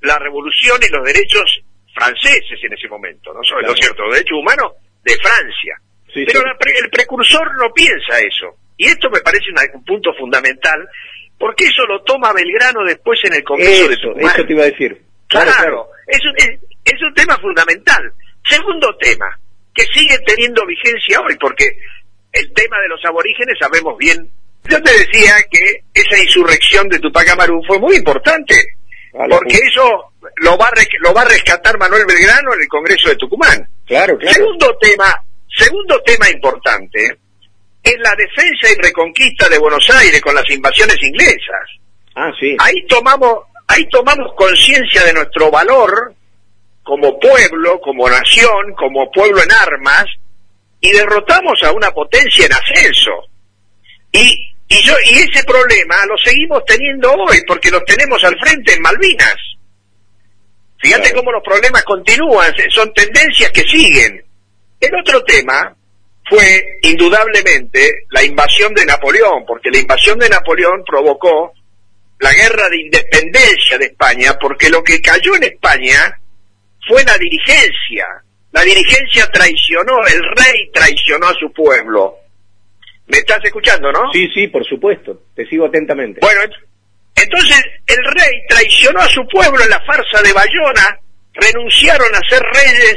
la 0.01 0.17
revolución 0.17 0.79
y 0.81 0.91
los 0.91 1.05
derechos 1.05 1.61
franceses 1.93 2.59
en 2.63 2.73
ese 2.73 2.87
momento, 2.87 3.31
¿no? 3.31 3.43
Sobre, 3.43 3.67
cierto? 3.75 4.03
Los 4.05 4.15
derechos 4.15 4.39
humanos 4.39 4.71
de 5.03 5.15
Francia. 5.17 5.79
Pero 6.13 6.41
el 6.41 6.89
precursor 6.89 7.47
no 7.57 7.71
piensa 7.73 8.19
eso. 8.19 8.55
Y 8.75 8.87
esto 8.87 9.07
me 9.11 9.19
parece 9.19 9.45
un 9.73 9.85
punto 9.85 10.11
fundamental, 10.15 10.89
porque 11.41 11.65
eso 11.65 11.83
lo 11.87 11.99
toma 12.03 12.31
Belgrano 12.31 12.83
después 12.85 13.19
en 13.23 13.33
el 13.33 13.43
Congreso 13.43 13.89
de 13.89 13.97
Tucumán. 13.97 14.35
Eso 14.35 14.45
te 14.45 14.53
iba 14.53 14.61
a 14.61 14.67
decir. 14.67 15.01
Claro, 15.27 15.87
Es, 16.07 16.19
un, 16.23 16.35
es, 16.85 17.01
un 17.01 17.13
tema 17.15 17.35
fundamental. 17.39 18.13
Segundo 18.47 18.95
tema, 18.97 19.25
que 19.73 19.83
sigue 19.91 20.19
teniendo 20.19 20.63
vigencia 20.67 21.19
hoy, 21.19 21.35
porque 21.39 21.65
el 22.31 22.53
tema 22.53 22.79
de 22.79 22.89
los 22.89 23.03
aborígenes 23.05 23.57
sabemos 23.59 23.97
bien. 23.97 24.29
Yo 24.69 24.81
te 24.83 24.91
decía 24.91 25.33
que 25.49 25.83
esa 25.95 26.21
insurrección 26.21 26.87
de 26.89 26.99
Tupac 26.99 27.27
Amaru 27.29 27.63
fue 27.65 27.79
muy 27.79 27.95
importante, 27.95 28.55
porque 29.11 29.57
eso 29.65 30.13
lo 30.37 30.57
va, 30.59 30.67
a, 30.67 30.73
lo 30.99 31.13
va 31.13 31.23
a 31.23 31.25
rescatar 31.25 31.79
Manuel 31.79 32.05
Belgrano 32.05 32.53
en 32.53 32.61
el 32.61 32.67
Congreso 32.67 33.09
de 33.09 33.15
Tucumán. 33.15 33.67
Claro, 33.87 34.15
claro. 34.15 34.35
Segundo 34.35 34.77
tema, 34.79 35.25
segundo 35.47 35.99
tema 36.03 36.29
importante 36.29 37.17
es 37.83 37.95
la 37.99 38.13
defensa 38.15 38.69
y 38.71 38.81
reconquista 38.81 39.49
de 39.49 39.57
Buenos 39.57 39.89
Aires 39.89 40.21
con 40.21 40.35
las 40.35 40.49
invasiones 40.49 40.97
inglesas. 41.01 41.67
Ah, 42.15 42.31
sí. 42.39 42.55
Ahí 42.59 42.85
tomamos, 42.87 43.39
ahí 43.67 43.87
tomamos 43.89 44.33
conciencia 44.35 45.03
de 45.05 45.13
nuestro 45.13 45.49
valor 45.49 46.13
como 46.83 47.19
pueblo, 47.19 47.79
como 47.79 48.09
nación, 48.09 48.73
como 48.77 49.09
pueblo 49.11 49.41
en 49.41 49.51
armas, 49.51 50.05
y 50.79 50.91
derrotamos 50.91 51.61
a 51.63 51.71
una 51.71 51.91
potencia 51.91 52.45
en 52.45 52.53
ascenso. 52.53 53.11
Y, 54.11 54.55
y, 54.67 54.81
yo, 54.83 54.93
y 55.09 55.19
ese 55.19 55.43
problema 55.43 55.95
lo 56.07 56.17
seguimos 56.17 56.63
teniendo 56.65 57.13
hoy, 57.13 57.41
porque 57.47 57.71
los 57.71 57.83
tenemos 57.85 58.23
al 58.23 58.37
frente 58.39 58.73
en 58.73 58.81
Malvinas. 58.81 59.37
Fíjate 60.79 61.13
cómo 61.13 61.31
los 61.31 61.43
problemas 61.43 61.83
continúan, 61.83 62.51
son 62.69 62.91
tendencias 62.93 63.51
que 63.51 63.61
siguen. 63.61 64.25
El 64.79 64.95
otro 64.95 65.23
tema 65.23 65.75
fue 66.31 66.79
indudablemente 66.83 68.05
la 68.09 68.23
invasión 68.23 68.73
de 68.73 68.85
Napoleón, 68.85 69.43
porque 69.45 69.69
la 69.69 69.79
invasión 69.79 70.17
de 70.17 70.29
Napoleón 70.29 70.81
provocó 70.87 71.51
la 72.19 72.31
guerra 72.31 72.69
de 72.69 72.79
independencia 72.79 73.77
de 73.77 73.87
España, 73.87 74.37
porque 74.39 74.69
lo 74.69 74.81
que 74.81 75.01
cayó 75.01 75.35
en 75.35 75.43
España 75.43 76.17
fue 76.87 77.03
la 77.03 77.17
dirigencia. 77.17 78.07
La 78.53 78.61
dirigencia 78.61 79.29
traicionó, 79.29 80.07
el 80.07 80.23
rey 80.37 80.71
traicionó 80.73 81.27
a 81.27 81.33
su 81.33 81.51
pueblo. 81.51 82.15
¿Me 83.07 83.17
estás 83.17 83.43
escuchando, 83.43 83.91
no? 83.91 84.09
Sí, 84.13 84.29
sí, 84.33 84.47
por 84.47 84.65
supuesto. 84.65 85.23
Te 85.35 85.45
sigo 85.47 85.65
atentamente. 85.65 86.21
Bueno, 86.21 86.41
entonces 87.13 87.61
el 87.87 88.05
rey 88.05 88.41
traicionó 88.47 89.01
a 89.01 89.09
su 89.09 89.27
pueblo 89.27 89.61
en 89.61 89.69
la 89.69 89.81
farsa 89.81 90.21
de 90.23 90.31
Bayona, 90.31 90.97
renunciaron 91.33 92.15
a 92.15 92.21
ser 92.29 92.41
reyes 92.41 92.95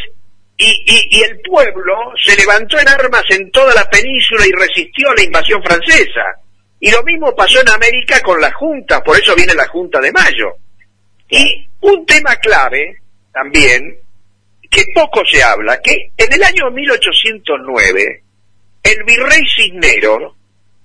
y, 0.57 1.23
el 1.23 1.41
pueblo 1.41 1.95
se 2.23 2.37
levantó 2.37 2.79
en 2.79 2.89
armas 2.89 3.25
en 3.31 3.51
toda 3.51 3.75
la 3.75 3.89
península 3.91 4.47
y 4.47 4.53
resistió 4.53 5.11
a 5.11 5.15
la 5.15 5.23
invasión 5.23 5.63
francesa. 5.63 6.23
Y 6.81 6.91
lo 6.91 7.03
mismo 7.03 7.35
pasó 7.35 7.61
en 7.61 7.69
América 7.71 8.21
con 8.21 8.41
la 8.41 8.53
Junta, 8.53 9.03
por 9.03 9.19
eso 9.19 9.35
viene 9.35 9.55
la 9.55 9.67
Junta 9.69 10.01
de 10.01 10.13
Mayo. 10.13 10.57
Y 11.29 11.67
un 11.81 12.05
tema 12.07 12.37
clave 12.37 12.99
también, 13.33 13.99
que 14.71 14.85
poco 14.95 15.23
se 15.25 15.43
habla, 15.43 15.81
que 15.81 16.11
en 16.17 16.33
el 16.33 16.43
año 16.43 16.71
1809, 16.71 18.23
el 18.83 19.05
virrey 19.05 19.43
Cisnero, 19.57 20.37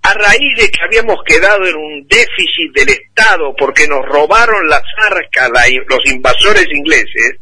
a 0.02 0.14
raíz 0.14 0.56
de 0.58 0.72
que 0.72 0.84
habíamos 0.84 1.18
quedado 1.26 1.66
en 1.68 1.76
un 1.76 2.08
déficit 2.08 2.74
del 2.74 2.90
Estado 2.90 3.54
porque 3.58 3.88
nos 3.88 4.06
robaron 4.06 4.68
las 4.70 4.84
arcas 5.06 5.50
los 5.88 6.06
invasores 6.06 6.68
ingleses, 6.72 7.36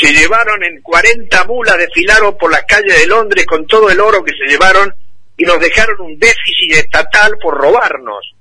se 0.00 0.12
llevaron 0.12 0.62
en 0.64 0.80
40 0.80 1.44
mulas, 1.44 1.76
desfilaron 1.76 2.36
por 2.38 2.50
las 2.50 2.64
calles 2.64 2.98
de 2.98 3.06
Londres 3.06 3.44
con 3.46 3.66
todo 3.66 3.90
el 3.90 4.00
oro 4.00 4.24
que 4.24 4.32
se 4.32 4.50
llevaron 4.50 4.94
y 5.36 5.44
nos 5.44 5.60
dejaron 5.60 6.00
un 6.00 6.18
déficit 6.18 6.72
estatal 6.72 7.36
por 7.42 7.54
robarnos. 7.54 8.34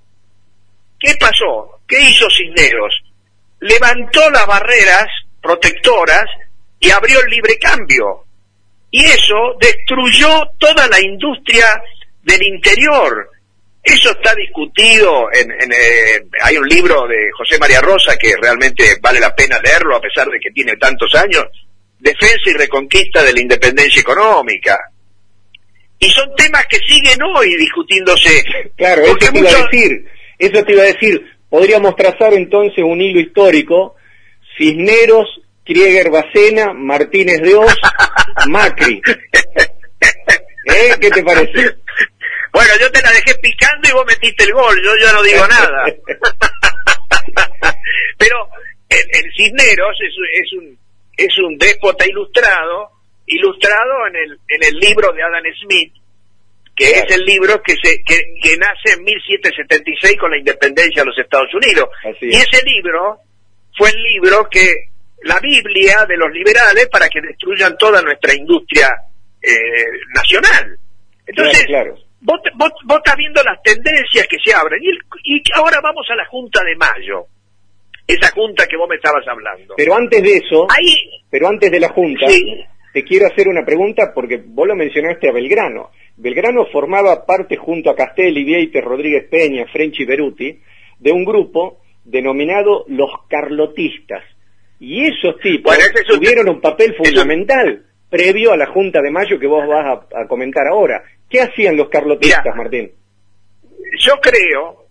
¿Qué 0.98 1.16
pasó? 1.20 1.82
¿Qué 1.88 2.02
hizo 2.02 2.28
Cisneros? 2.30 3.04
Levantó 3.60 4.30
las 4.30 4.46
barreras 4.48 5.08
protectoras 5.42 6.26
y 6.80 6.90
abrió 6.92 7.20
el 7.22 7.30
libre 7.30 7.58
cambio. 7.58 8.26
Y 8.92 9.04
eso 9.06 9.56
destruyó 9.60 10.46
toda 10.58 10.88
la 10.88 11.00
industria 11.00 11.82
del 12.24 12.42
interior. 12.44 13.30
Eso 13.82 14.12
está 14.12 14.36
discutido 14.36 15.30
en, 15.32 15.52
eh, 15.52 16.26
hay 16.42 16.58
un 16.58 16.68
libro 16.68 17.08
de 17.08 17.32
José 17.38 17.58
María 17.58 17.82
Rosa 17.82 18.18
que 18.18 18.36
realmente 18.36 18.98
vale 19.02 19.20
la 19.20 19.34
pena 19.34 19.60
leerlo 19.64 19.96
a 19.96 20.02
pesar 20.02 20.28
de 20.28 20.40
que 20.40 20.52
tiene 20.52 20.76
tantos 20.76 21.14
años, 21.16 21.46
Defensa 21.98 22.50
y 22.50 22.54
Reconquista 22.54 23.24
de 23.24 23.34
la 23.34 23.40
Independencia 23.40 24.02
Económica. 24.02 24.78
Y 25.98 26.10
son 26.10 26.34
temas 26.36 26.66
que 26.68 26.80
siguen 26.80 27.22
hoy 27.24 27.56
discutiéndose. 27.58 28.44
Claro, 28.76 29.04
eso 29.04 29.16
te 29.18 29.40
iba 29.40 29.50
a 29.50 29.64
decir, 29.64 30.06
eso 30.38 30.64
te 30.64 30.72
iba 30.74 30.84
a 30.84 30.86
decir, 30.86 31.22
podríamos 31.50 31.96
trazar 31.96 32.34
entonces 32.34 32.84
un 32.84 33.02
hilo 33.02 33.20
histórico, 33.20 33.96
Cisneros, 34.58 35.42
Krieger 35.66 36.10
Bacena, 36.10 36.74
Martínez 36.74 37.42
de 37.42 37.56
Oz, 37.56 37.76
Macri. 38.48 39.02
¿Eh? 40.66 40.96
¿Qué 41.00 41.10
te 41.10 41.24
parece? 41.24 41.76
Bueno, 42.52 42.74
yo 42.80 42.92
te 42.92 43.02
la 43.02 43.12
dejé 43.12 43.36
picando 43.36 43.88
y 43.88 43.92
vos 43.92 44.06
metiste 44.06 44.44
el 44.44 44.54
gol, 44.54 44.82
yo 44.84 44.96
ya 44.98 45.14
no 45.14 45.24
digo 45.24 45.48
nada. 45.48 45.86
Pero 48.18 48.50
el, 48.90 49.34
Cisneros 49.36 49.98
es, 50.02 50.14
es, 50.34 50.54
un, 50.54 50.78
es 51.16 51.38
un 51.40 51.58
déspota 51.58 52.08
ilustrado, 52.08 52.92
ilustrado 53.26 54.08
en 54.08 54.16
el, 54.16 54.40
en 54.48 54.64
el 54.64 54.80
libro 54.80 55.12
de 55.14 55.24
Adam 55.24 55.44
Smith, 55.62 55.94
que 56.76 56.92
es 56.92 57.12
el 57.16 57.24
libro 57.26 57.62
que, 57.62 57.76
se, 57.76 58.02
que, 58.04 58.16
que, 58.42 58.58
nace 58.58 58.94
en 58.98 59.04
1776 59.04 60.18
con 60.18 60.32
la 60.32 60.38
independencia 60.38 61.04
de 61.04 61.08
los 61.08 61.18
Estados 61.20 61.54
Unidos. 61.54 61.90
Y 62.22 62.36
ese 62.36 62.64
libro 62.64 63.20
fue 63.78 63.90
el 63.90 64.02
libro 64.02 64.48
que 64.50 64.90
la 65.24 65.40
Biblia 65.40 66.06
de 66.08 66.18
los 66.18 66.32
liberales 66.32 66.88
para 66.88 67.10
que 67.10 67.22
destruyan 67.22 67.78
toda 67.78 68.02
nuestra 68.02 68.34
industria 68.34 68.90
eh, 69.42 69.52
nacional. 70.16 70.78
Entonces, 71.28 71.66
claro, 71.66 71.96
Vos, 72.22 72.40
vos, 72.56 72.98
estás 72.98 73.16
viendo 73.16 73.42
las 73.44 73.62
tendencias 73.64 74.28
que 74.28 74.38
se 74.44 74.54
abren. 74.54 74.82
Y, 75.24 75.42
ahora 75.56 75.80
vamos 75.82 76.06
a 76.10 76.16
la 76.16 76.26
Junta 76.26 76.64
de 76.64 76.76
Mayo. 76.76 77.26
Esa 78.06 78.32
Junta 78.32 78.66
que 78.68 78.76
vos 78.76 78.90
me 78.90 78.96
estabas 78.96 79.26
hablando. 79.28 79.76
Pero 79.78 79.96
antes 79.96 80.22
de 80.22 80.38
eso, 80.38 80.68
Ahí, 80.70 80.96
pero 81.30 81.48
antes 81.48 81.72
de 81.72 81.80
la 81.80 81.90
Junta, 81.90 82.26
te 82.94 83.04
quiero 83.04 83.28
hacer 83.28 83.48
una 83.48 83.64
pregunta 83.64 84.12
porque 84.14 84.42
vos 84.44 84.68
lo 84.68 84.76
mencionaste 84.76 85.30
a 85.30 85.32
Belgrano. 85.32 85.92
Belgrano 86.18 86.66
formaba 86.66 87.26
parte 87.26 87.56
junto 87.56 87.90
a 87.90 87.96
Castelli, 87.96 88.44
Vieite, 88.44 88.82
Rodríguez 88.82 89.28
Peña, 89.30 89.66
French 89.72 90.00
y 90.00 90.06
Beruti 90.06 90.60
de 91.00 91.12
un 91.12 91.24
grupo 91.24 91.80
denominado 92.04 92.84
los 92.88 93.12
Carlotistas. 93.30 94.24
Y 94.80 95.06
esos 95.06 95.40
tipos 95.42 95.78
tuvieron 96.08 96.50
un 96.50 96.60
papel 96.60 96.96
fundamental 96.96 97.86
previo 98.10 98.52
a 98.52 98.58
la 98.58 98.66
Junta 98.68 99.02
de 99.02 99.12
Mayo 99.12 99.40
que 99.40 99.48
vos 99.48 99.66
vas 99.68 100.00
a 100.16 100.28
comentar 100.28 100.68
ahora. 100.68 101.04
¿Qué 101.30 101.42
hacían 101.42 101.78
los 101.78 101.90
carlotistas, 101.90 102.56
Martín? 102.56 102.92
Yo 104.00 104.14
creo 104.22 104.88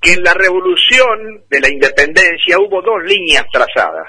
que 0.00 0.14
en 0.14 0.22
la 0.24 0.34
revolución 0.34 1.44
de 1.48 1.60
la 1.60 1.68
independencia 1.68 2.58
hubo 2.58 2.80
dos 2.82 3.02
líneas 3.04 3.44
trazadas. 3.52 4.08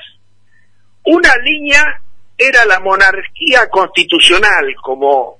Una 1.05 1.35
línea 1.43 2.01
era 2.37 2.65
la 2.65 2.79
monarquía 2.79 3.67
constitucional 3.69 4.73
como 4.81 5.39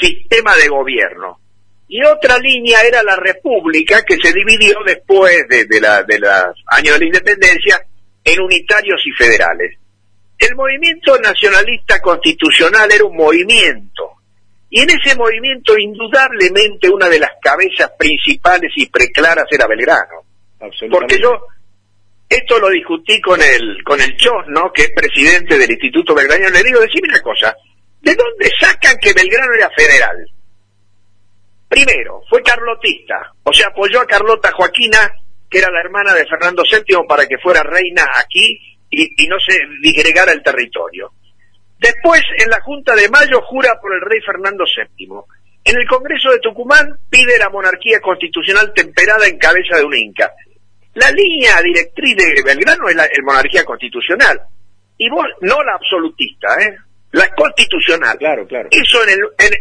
sistema 0.00 0.54
de 0.56 0.68
gobierno 0.68 1.40
y 1.88 2.04
otra 2.04 2.38
línea 2.38 2.82
era 2.82 3.02
la 3.02 3.16
república 3.16 4.04
que 4.04 4.16
se 4.16 4.32
dividió 4.32 4.78
después 4.86 5.48
de, 5.48 5.64
de, 5.64 5.80
la, 5.80 6.04
de 6.04 6.20
los 6.20 6.64
años 6.66 6.94
de 6.94 6.98
la 7.00 7.06
independencia 7.06 7.84
en 8.22 8.40
unitarios 8.40 9.02
y 9.04 9.10
federales. 9.12 9.76
El 10.38 10.54
movimiento 10.54 11.18
nacionalista 11.18 12.00
constitucional 12.00 12.90
era 12.92 13.04
un 13.04 13.16
movimiento 13.16 14.19
y 14.70 14.80
en 14.80 14.90
ese 14.90 15.16
movimiento, 15.16 15.76
indudablemente, 15.76 16.88
una 16.88 17.08
de 17.08 17.18
las 17.18 17.32
cabezas 17.42 17.90
principales 17.98 18.70
y 18.76 18.86
preclaras 18.86 19.46
era 19.50 19.66
Belgrano. 19.66 20.24
Porque 20.90 21.18
yo, 21.18 21.46
esto 22.28 22.58
lo 22.60 22.68
discutí 22.70 23.20
con 23.20 23.40
el, 23.42 23.82
con 23.82 24.00
el 24.00 24.16
Chos, 24.16 24.46
¿no? 24.46 24.72
Que 24.72 24.82
es 24.82 24.92
presidente 24.94 25.58
del 25.58 25.72
Instituto 25.72 26.14
Belgrano. 26.14 26.48
Le 26.50 26.62
digo, 26.62 26.80
decime 26.80 27.08
una 27.08 27.20
cosa. 27.20 27.54
¿De 28.00 28.14
dónde 28.14 28.50
sacan 28.58 28.96
que 28.98 29.12
Belgrano 29.12 29.52
era 29.54 29.70
federal? 29.70 30.24
Primero, 31.68 32.22
fue 32.28 32.42
carlotista, 32.42 33.32
o 33.44 33.52
sea, 33.52 33.68
apoyó 33.68 34.00
a 34.00 34.06
Carlota 34.06 34.50
Joaquina, 34.52 35.12
que 35.48 35.58
era 35.58 35.70
la 35.70 35.80
hermana 35.80 36.14
de 36.14 36.26
Fernando 36.26 36.64
VII, 36.64 37.06
para 37.08 37.26
que 37.26 37.38
fuera 37.38 37.62
reina 37.62 38.04
aquí 38.16 38.58
y, 38.90 39.26
no 39.28 39.36
se 39.38 39.56
disgregara 39.80 40.32
el 40.32 40.42
territorio. 40.42 41.12
Después, 41.80 42.22
en 42.36 42.50
la 42.50 42.60
Junta 42.60 42.94
de 42.94 43.08
Mayo, 43.08 43.40
jura 43.42 43.70
por 43.80 43.94
el 43.94 44.02
rey 44.02 44.20
Fernando 44.20 44.64
VII. 44.64 45.08
En 45.64 45.76
el 45.76 45.88
Congreso 45.88 46.30
de 46.30 46.38
Tucumán 46.38 46.98
pide 47.08 47.38
la 47.38 47.48
monarquía 47.48 48.00
constitucional 48.00 48.72
temperada 48.74 49.26
en 49.26 49.38
cabeza 49.38 49.78
de 49.78 49.84
un 49.84 49.96
inca. 49.96 50.30
La 50.94 51.10
línea 51.10 51.62
directriz 51.62 52.16
de 52.16 52.42
Belgrano 52.44 52.88
es 52.88 52.96
la 52.96 53.08
monarquía 53.22 53.64
constitucional. 53.64 54.40
Y 54.98 55.08
vos, 55.08 55.24
no 55.40 55.62
la 55.62 55.72
absolutista, 55.74 56.48
¿eh? 56.60 56.76
La 57.12 57.28
constitucional. 57.34 58.16
Claro, 58.18 58.46
claro. 58.46 58.68
Eso 58.70 59.02
en 59.02 59.10
el, 59.10 59.20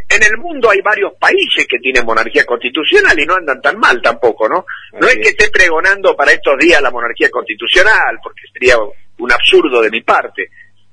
en, 0.09 0.23
el 0.23 0.37
mundo 0.37 0.69
hay 0.69 0.81
varios 0.81 1.13
países 1.19 1.65
que 1.67 1.79
tienen 1.79 2.05
monarquía 2.05 2.45
constitucional 2.45 3.17
y 3.17 3.25
no 3.25 3.35
andan 3.35 3.61
tan 3.61 3.79
mal 3.79 4.01
tampoco, 4.01 4.47
¿no? 4.47 4.65
no 4.99 5.07
es 5.07 5.15
que 5.15 5.29
esté 5.29 5.49
pregonando 5.49 6.15
para 6.15 6.31
estos 6.31 6.57
días 6.59 6.81
la 6.81 6.91
monarquía 6.91 7.29
constitucional, 7.31 8.19
porque 8.21 8.41
sería 8.53 8.75
un 8.77 9.31
absurdo 9.31 9.81
de 9.81 9.89
mi 9.89 10.01
parte. 10.01 10.49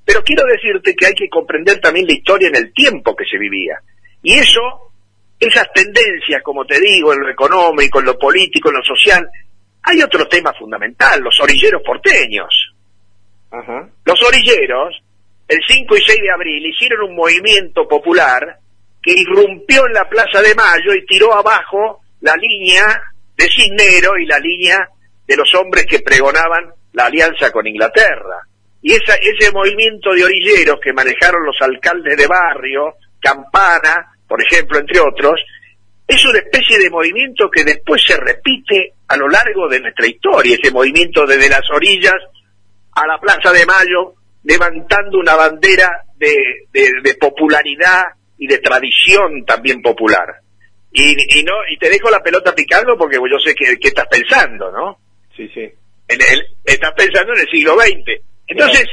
Pero 0.07 0.23
quiero 0.23 0.45
decirte 0.45 0.95
que 0.95 1.07
hay 1.07 1.15
que 1.15 1.29
comprender 1.29 1.81
también 1.81 2.07
la 2.07 2.15
historia 2.15 2.49
en 2.49 2.57
el 2.57 2.73
tiempo 2.73 3.15
que 3.15 3.25
se 3.25 3.37
vivía. 3.37 3.79
Y 4.23 4.35
eso, 4.35 4.93
esas 5.39 5.67
tendencias, 5.75 6.43
como 6.43 6.65
te 6.65 6.81
digo, 6.81 7.13
en 7.13 7.21
lo 7.21 7.29
económico, 7.29 7.99
en 7.99 8.07
lo 8.07 8.19
político, 8.19 8.71
en 8.71 8.77
lo 8.77 8.85
social, 8.85 9.29
hay 9.83 10.01
otro 10.01 10.27
tema 10.29 10.55
fundamental, 10.55 11.21
los 11.21 11.39
orilleros 11.41 11.83
porteños. 11.85 12.73
Ajá. 13.51 13.89
Los 14.05 14.23
orilleros 14.23 15.03
el 15.49 15.61
5 15.67 15.97
y 15.97 16.01
6 16.01 16.21
de 16.23 16.31
abril 16.31 16.67
hicieron 16.67 17.09
un 17.09 17.17
movimiento 17.17 17.87
popular 17.87 18.59
que 19.01 19.13
irrumpió 19.13 19.87
en 19.87 19.93
la 19.93 20.09
Plaza 20.09 20.43
de 20.43 20.55
Mayo 20.55 20.93
y 20.95 21.07
tiró 21.07 21.35
abajo 21.35 22.01
la 22.21 22.35
línea 22.37 22.85
de 23.37 23.45
Cisnero 23.45 24.19
y 24.19 24.27
la 24.27 24.41
línea 24.41 24.89
de 25.27 25.37
los 25.37 25.55
hombres 25.55 25.87
que 25.87 26.01
pregonaban 26.01 26.73
la 26.93 27.07
alianza 27.07 27.53
con 27.53 27.67
Inglaterra. 27.67 28.41
Y 28.83 28.93
esa, 28.93 29.15
ese 29.15 29.51
movimiento 29.53 30.13
de 30.13 30.25
orilleros 30.25 30.79
que 30.81 30.93
manejaron 30.93 31.45
los 31.45 31.57
alcaldes 31.61 32.17
de 32.17 32.27
barrio, 32.27 32.95
Campana, 33.21 34.13
por 34.29 34.41
ejemplo, 34.43 34.79
entre 34.79 35.01
otros, 35.01 35.41
es 36.07 36.25
una 36.25 36.39
especie 36.39 36.79
de 36.79 36.91
movimiento 36.91 37.51
que 37.51 37.65
después 37.65 38.01
se 38.07 38.17
repite 38.17 38.95
a 39.09 39.17
lo 39.17 39.29
largo 39.29 39.69
de 39.69 39.81
nuestra 39.81 40.07
historia, 40.07 40.57
ese 40.57 40.71
movimiento 40.71 41.27
desde 41.27 41.49
las 41.49 41.69
orillas 41.73 42.15
a 42.93 43.07
la 43.07 43.19
Plaza 43.19 43.53
de 43.53 43.67
Mayo, 43.67 44.15
levantando 44.45 45.19
una 45.19 45.35
bandera 45.35 46.05
de, 46.17 47.15
popularidad 47.21 48.05
y 48.39 48.47
de 48.47 48.59
tradición 48.59 49.45
también 49.45 49.83
popular. 49.83 50.37
Y, 50.93 51.15
no 51.45 51.53
y 51.69 51.77
te 51.79 51.91
dejo 51.91 52.09
la 52.11 52.23
pelota 52.23 52.55
picando 52.55 52.97
porque 52.97 53.17
yo 53.17 53.39
sé 53.39 53.55
que, 53.55 53.77
estás 53.89 54.07
pensando, 54.09 54.71
¿no? 54.71 54.99
Sí, 55.37 55.49
sí. 55.53 55.69
En 56.09 56.21
el, 56.23 56.47
estás 56.65 56.93
pensando 56.97 57.35
en 57.35 57.41
el 57.41 57.49
siglo 57.49 57.75
XX. 57.75 58.23
Entonces, 58.47 58.87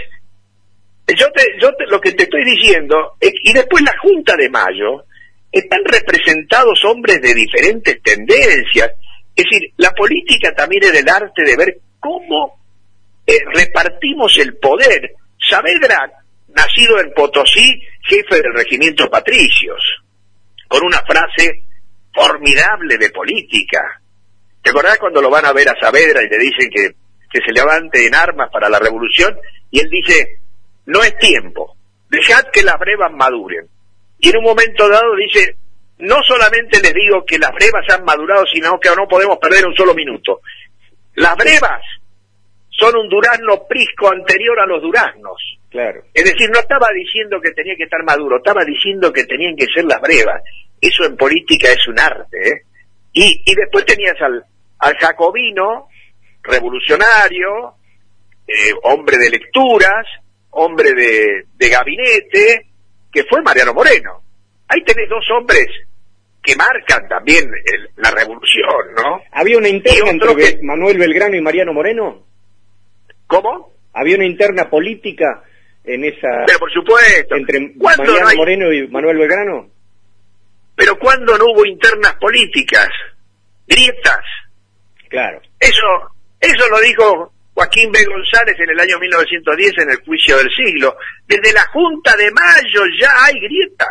yo 1.07 1.31
te, 1.31 1.43
yo 1.59 1.71
lo 1.89 1.99
que 1.99 2.11
te 2.13 2.23
estoy 2.23 2.43
diciendo, 2.43 3.17
y 3.21 3.53
después 3.53 3.83
la 3.83 3.93
Junta 4.01 4.35
de 4.35 4.49
Mayo, 4.49 5.05
están 5.51 5.81
representados 5.85 6.83
hombres 6.85 7.21
de 7.21 7.33
diferentes 7.33 8.01
tendencias. 8.01 8.91
Es 9.35 9.45
decir, 9.45 9.71
la 9.77 9.91
política 9.91 10.53
también 10.55 10.83
es 10.83 10.95
el 10.95 11.07
arte 11.07 11.43
de 11.43 11.55
ver 11.55 11.77
cómo 11.99 12.59
eh, 13.25 13.37
repartimos 13.53 14.35
el 14.39 14.57
poder. 14.57 15.13
Saavedra, 15.49 16.11
nacido 16.47 16.99
en 16.99 17.13
Potosí, 17.13 17.81
jefe 18.01 18.41
del 18.41 18.53
regimiento 18.53 19.09
Patricios, 19.09 19.81
con 20.67 20.83
una 20.83 21.01
frase 21.01 21.63
formidable 22.13 22.97
de 22.97 23.09
política. 23.11 24.01
¿Te 24.61 24.71
acordás 24.71 24.97
cuando 24.97 25.21
lo 25.21 25.29
van 25.29 25.45
a 25.45 25.53
ver 25.53 25.69
a 25.69 25.79
Saavedra 25.79 26.23
y 26.23 26.29
le 26.29 26.37
dicen 26.37 26.69
que, 26.69 26.95
que 27.33 27.41
se 27.45 27.51
levante 27.51 28.05
en 28.05 28.13
armas 28.15 28.49
para 28.51 28.69
la 28.69 28.79
revolución? 28.79 29.35
Y 29.71 29.79
él 29.79 29.89
dice, 29.89 30.39
no 30.85 31.03
es 31.03 31.17
tiempo, 31.17 31.75
dejad 32.09 32.45
que 32.53 32.63
las 32.63 32.77
brevas 32.79 33.11
maduren. 33.11 33.67
Y 34.19 34.29
en 34.29 34.37
un 34.37 34.43
momento 34.43 34.87
dado 34.87 35.15
dice, 35.15 35.55
no 35.97 36.17
solamente 36.25 36.79
les 36.79 36.93
digo 36.93 37.25
que 37.25 37.39
las 37.39 37.51
brevas 37.51 37.85
han 37.89 38.05
madurado, 38.05 38.45
sino 38.45 38.79
que 38.79 38.89
no 38.95 39.07
podemos 39.07 39.37
perder 39.39 39.65
un 39.65 39.75
solo 39.75 39.93
minuto. 39.93 40.41
Las 41.15 41.35
brevas 41.35 41.81
son 42.69 42.95
un 42.95 43.09
durazno 43.09 43.65
prisco 43.67 44.11
anterior 44.11 44.59
a 44.59 44.65
los 44.65 44.81
duraznos. 44.81 45.37
Claro. 45.69 46.03
Es 46.13 46.23
decir, 46.23 46.49
no 46.51 46.59
estaba 46.59 46.87
diciendo 46.93 47.41
que 47.41 47.51
tenía 47.51 47.75
que 47.75 47.83
estar 47.83 48.03
maduro, 48.03 48.37
estaba 48.37 48.63
diciendo 48.63 49.11
que 49.11 49.25
tenían 49.25 49.55
que 49.55 49.65
ser 49.73 49.85
las 49.85 49.99
brevas. 50.01 50.41
Eso 50.79 51.05
en 51.05 51.17
política 51.17 51.71
es 51.71 51.87
un 51.87 51.99
arte. 51.99 52.37
¿eh? 52.37 52.61
Y, 53.13 53.41
y 53.45 53.55
después 53.55 53.85
tenías 53.85 54.19
al, 54.21 54.43
al 54.79 54.97
jacobino, 54.97 55.87
revolucionario, 56.43 57.75
eh, 58.47 58.73
hombre 58.83 59.17
de 59.17 59.29
lecturas, 59.29 60.05
hombre 60.51 60.93
de, 60.93 61.45
de 61.55 61.69
gabinete, 61.69 62.67
que 63.11 63.23
fue 63.23 63.41
Mariano 63.41 63.73
Moreno. 63.73 64.21
Ahí 64.67 64.83
tenés 64.83 65.09
dos 65.09 65.25
hombres 65.37 65.67
que 66.41 66.55
marcan 66.55 67.07
también 67.07 67.49
la 67.95 68.11
revolución, 68.11 68.93
¿no? 68.97 69.21
¿Había 69.31 69.57
una 69.57 69.69
interna 69.69 70.11
entre 70.11 70.59
Manuel 70.61 70.97
Belgrano 70.97 71.35
y 71.37 71.41
Mariano 71.41 71.73
Moreno? 71.73 72.25
¿Cómo? 73.27 73.73
Había 73.93 74.17
una 74.17 74.25
interna 74.25 74.69
política 74.69 75.43
en 75.85 76.03
esa... 76.03 76.43
Pero 76.45 76.59
por 76.59 76.71
supuesto. 76.71 77.35
Entre 77.35 77.59
Mariano 77.59 78.35
Moreno 78.35 78.73
y 78.73 78.87
Manuel 78.89 79.17
Belgrano. 79.17 79.69
Pero 80.75 80.97
¿cuándo 80.99 81.37
no 81.37 81.45
hubo 81.53 81.65
internas 81.65 82.15
políticas? 82.15 82.89
Grietas. 83.67 84.25
Claro. 85.09 85.39
Eso, 85.59 85.85
eso 86.43 86.69
lo 86.69 86.79
dijo 86.81 87.33
Joaquín 87.53 87.91
B. 87.91 88.03
González 88.05 88.59
en 88.59 88.69
el 88.69 88.79
año 88.79 88.99
1910 88.99 89.77
en 89.77 89.91
el 89.91 89.97
juicio 90.03 90.37
del 90.37 90.49
siglo. 90.49 90.95
Desde 91.25 91.53
la 91.53 91.63
Junta 91.71 92.15
de 92.17 92.29
Mayo 92.31 92.81
ya 92.99 93.09
hay 93.25 93.39
grietas. 93.39 93.87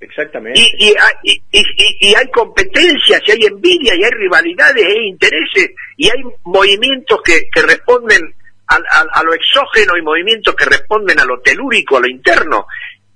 Exactamente. 0.00 0.60
Y, 0.60 0.94
y, 1.22 1.42
y, 1.52 2.08
y, 2.08 2.14
hay 2.14 2.30
competencias, 2.30 3.20
y 3.26 3.32
hay 3.32 3.44
envidia, 3.46 3.96
y 3.96 4.04
hay 4.04 4.10
rivalidades, 4.12 4.84
y 4.84 4.86
hay 4.86 5.08
intereses, 5.08 5.70
y 5.96 6.08
hay 6.08 6.22
movimientos 6.44 7.20
que, 7.22 7.50
que 7.52 7.62
responden 7.62 8.32
a, 8.68 9.22
lo 9.24 9.34
exógeno 9.34 9.96
y 9.96 10.02
movimientos 10.02 10.54
que 10.54 10.66
responden 10.66 11.18
a 11.18 11.24
lo 11.24 11.40
telúrico, 11.40 11.96
a 11.96 12.00
lo 12.00 12.08
interno. 12.08 12.66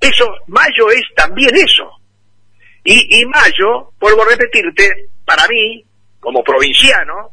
Eso, 0.01 0.27
Mayo 0.49 0.91
es 0.91 1.05
también 1.15 1.55
eso. 1.55 1.89
Y, 2.85 3.21
y 3.21 3.27
Mayo, 3.27 3.93
vuelvo 4.01 4.23
a 4.23 4.31
repetirte, 4.31 5.09
para 5.25 5.47
mí, 5.49 5.85
como 6.19 6.43
provinciano, 6.43 7.31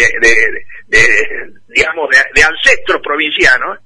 de, 0.00 0.66
de, 0.86 1.52
digamos, 1.68 2.08
de, 2.34 2.42
ancestros 2.42 3.00
provincianos, 3.02 3.78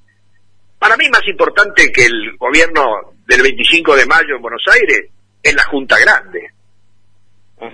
para 0.79 0.97
mí 0.97 1.09
más 1.09 1.27
importante 1.27 1.91
que 1.93 2.07
el 2.07 2.37
gobierno 2.37 3.15
del 3.27 3.43
25 3.43 3.97
de 3.97 4.07
mayo 4.07 4.37
en 4.37 4.43
Buenos 4.43 4.65
Aires 4.73 5.07
es 5.43 5.55
la 5.55 5.65
Junta 5.65 5.99
Grande. 5.99 6.53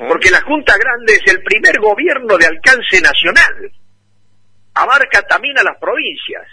Porque 0.08 0.30
la 0.30 0.40
Junta 0.42 0.76
Grande 0.78 1.12
es 1.12 1.32
el 1.32 1.42
primer 1.42 1.78
gobierno 1.78 2.38
de 2.38 2.46
alcance 2.46 3.00
nacional 3.00 3.70
abarca 4.74 5.22
también 5.22 5.58
a 5.58 5.62
las 5.62 5.78
provincias. 5.78 6.46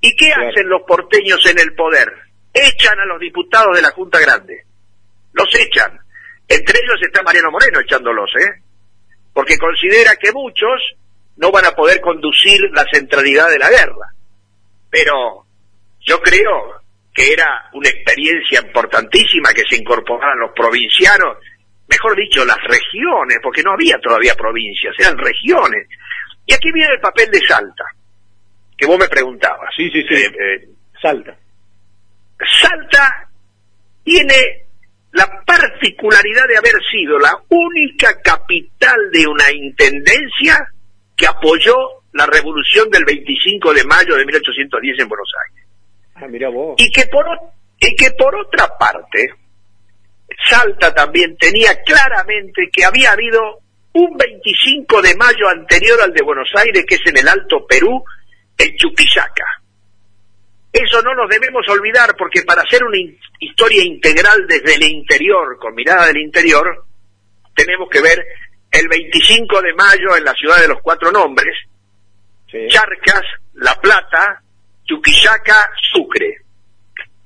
¿Y 0.00 0.14
qué 0.16 0.32
hacen 0.32 0.68
los 0.68 0.82
porteños 0.82 1.44
en 1.46 1.58
el 1.60 1.74
poder? 1.74 2.12
Echan 2.52 2.98
a 2.98 3.06
los 3.06 3.20
diputados 3.20 3.74
de 3.76 3.82
la 3.82 3.90
Junta 3.92 4.20
Grande. 4.20 4.64
Los 5.32 5.48
echan. 5.54 5.98
Entre 6.48 6.78
ellos 6.82 7.00
está 7.00 7.22
Mariano 7.22 7.50
Moreno 7.50 7.80
echándolos, 7.80 8.30
¿eh? 8.36 8.61
Porque 9.32 9.58
considera 9.58 10.16
que 10.16 10.32
muchos 10.32 10.96
no 11.36 11.50
van 11.50 11.64
a 11.64 11.72
poder 11.72 12.00
conducir 12.00 12.60
la 12.72 12.84
centralidad 12.92 13.48
de 13.48 13.58
la 13.58 13.70
guerra. 13.70 14.12
Pero 14.90 15.46
yo 16.00 16.20
creo 16.20 16.82
que 17.14 17.32
era 17.32 17.70
una 17.72 17.88
experiencia 17.88 18.60
importantísima 18.60 19.52
que 19.52 19.64
se 19.68 19.76
incorporaran 19.76 20.38
los 20.38 20.52
provincianos, 20.52 21.38
mejor 21.88 22.16
dicho, 22.16 22.44
las 22.44 22.62
regiones, 22.62 23.38
porque 23.42 23.62
no 23.62 23.72
había 23.72 23.98
todavía 23.98 24.34
provincias, 24.34 24.94
eran 24.98 25.18
regiones, 25.18 25.86
y 26.46 26.54
aquí 26.54 26.72
viene 26.72 26.94
el 26.94 27.00
papel 27.00 27.30
de 27.30 27.40
Salta, 27.46 27.84
que 28.76 28.86
vos 28.86 28.98
me 28.98 29.08
preguntabas. 29.08 29.70
Sí, 29.76 29.90
sí, 29.90 30.02
sí. 30.08 30.14
Eh, 30.14 30.26
eh, 30.26 30.68
Salta. 31.00 31.36
Salta 32.60 33.28
tiene 34.02 34.61
la 35.12 35.26
particularidad 35.44 36.48
de 36.48 36.56
haber 36.56 36.74
sido 36.90 37.18
la 37.18 37.38
única 37.48 38.20
capital 38.20 39.10
de 39.12 39.26
una 39.26 39.50
intendencia 39.52 40.68
que 41.16 41.26
apoyó 41.26 41.74
la 42.12 42.26
revolución 42.26 42.90
del 42.90 43.04
25 43.04 43.74
de 43.74 43.84
mayo 43.84 44.16
de 44.16 44.24
1810 44.24 45.00
en 45.00 45.08
Buenos 45.08 45.30
Aires. 45.46 45.66
Ah, 46.14 46.26
mira 46.28 46.48
vos. 46.48 46.76
Y 46.78 46.90
que 46.90 47.06
por, 47.06 47.26
y 47.78 47.94
que 47.94 48.10
por 48.12 48.34
otra 48.36 48.66
parte, 48.78 49.28
Salta 50.48 50.94
también 50.94 51.36
tenía 51.36 51.80
claramente 51.82 52.70
que 52.72 52.84
había 52.84 53.12
habido 53.12 53.60
un 53.94 54.16
25 54.16 55.02
de 55.02 55.14
mayo 55.16 55.48
anterior 55.48 56.00
al 56.00 56.12
de 56.12 56.22
Buenos 56.22 56.48
Aires, 56.56 56.84
que 56.88 56.94
es 56.94 57.06
en 57.06 57.18
el 57.18 57.28
Alto 57.28 57.66
Perú, 57.66 58.02
en 58.56 58.76
Chuquisaca. 58.76 59.61
Eso 60.72 61.02
no 61.02 61.14
nos 61.14 61.28
debemos 61.28 61.68
olvidar 61.68 62.14
porque 62.16 62.42
para 62.42 62.62
hacer 62.62 62.82
una 62.82 62.96
historia 63.38 63.84
integral 63.84 64.46
desde 64.46 64.74
el 64.74 64.84
interior, 64.84 65.58
con 65.58 65.74
mirada 65.74 66.06
del 66.06 66.18
interior, 66.18 66.84
tenemos 67.54 67.88
que 67.90 68.00
ver 68.00 68.24
el 68.70 68.88
25 68.88 69.60
de 69.60 69.74
mayo 69.74 70.16
en 70.16 70.24
la 70.24 70.32
ciudad 70.32 70.60
de 70.60 70.68
los 70.68 70.80
cuatro 70.80 71.12
nombres, 71.12 71.54
Charcas, 72.68 73.22
La 73.54 73.74
Plata, 73.80 74.42
Chuquillaca, 74.84 75.70
Sucre. 75.92 76.38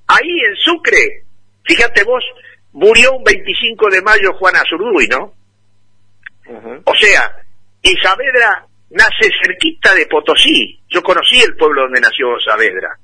Ahí 0.09 0.40
en 0.48 0.56
Sucre, 0.56 1.24
fíjate 1.64 2.04
vos, 2.04 2.24
murió 2.72 3.12
un 3.12 3.24
25 3.24 3.90
de 3.90 4.02
mayo 4.02 4.35
Juan 4.35 4.56
Azurduy, 4.56 5.09
¿no? 5.09 5.35
O 6.85 6.94
sea, 6.94 7.37
y 7.82 7.96
Saavedra 7.96 8.66
nace 8.90 9.30
cerquita 9.42 9.94
de 9.94 10.06
Potosí. 10.06 10.80
Yo 10.88 11.02
conocí 11.02 11.40
el 11.40 11.56
pueblo 11.56 11.82
donde 11.82 12.00
nació 12.00 12.38
Saavedra. 12.44 12.96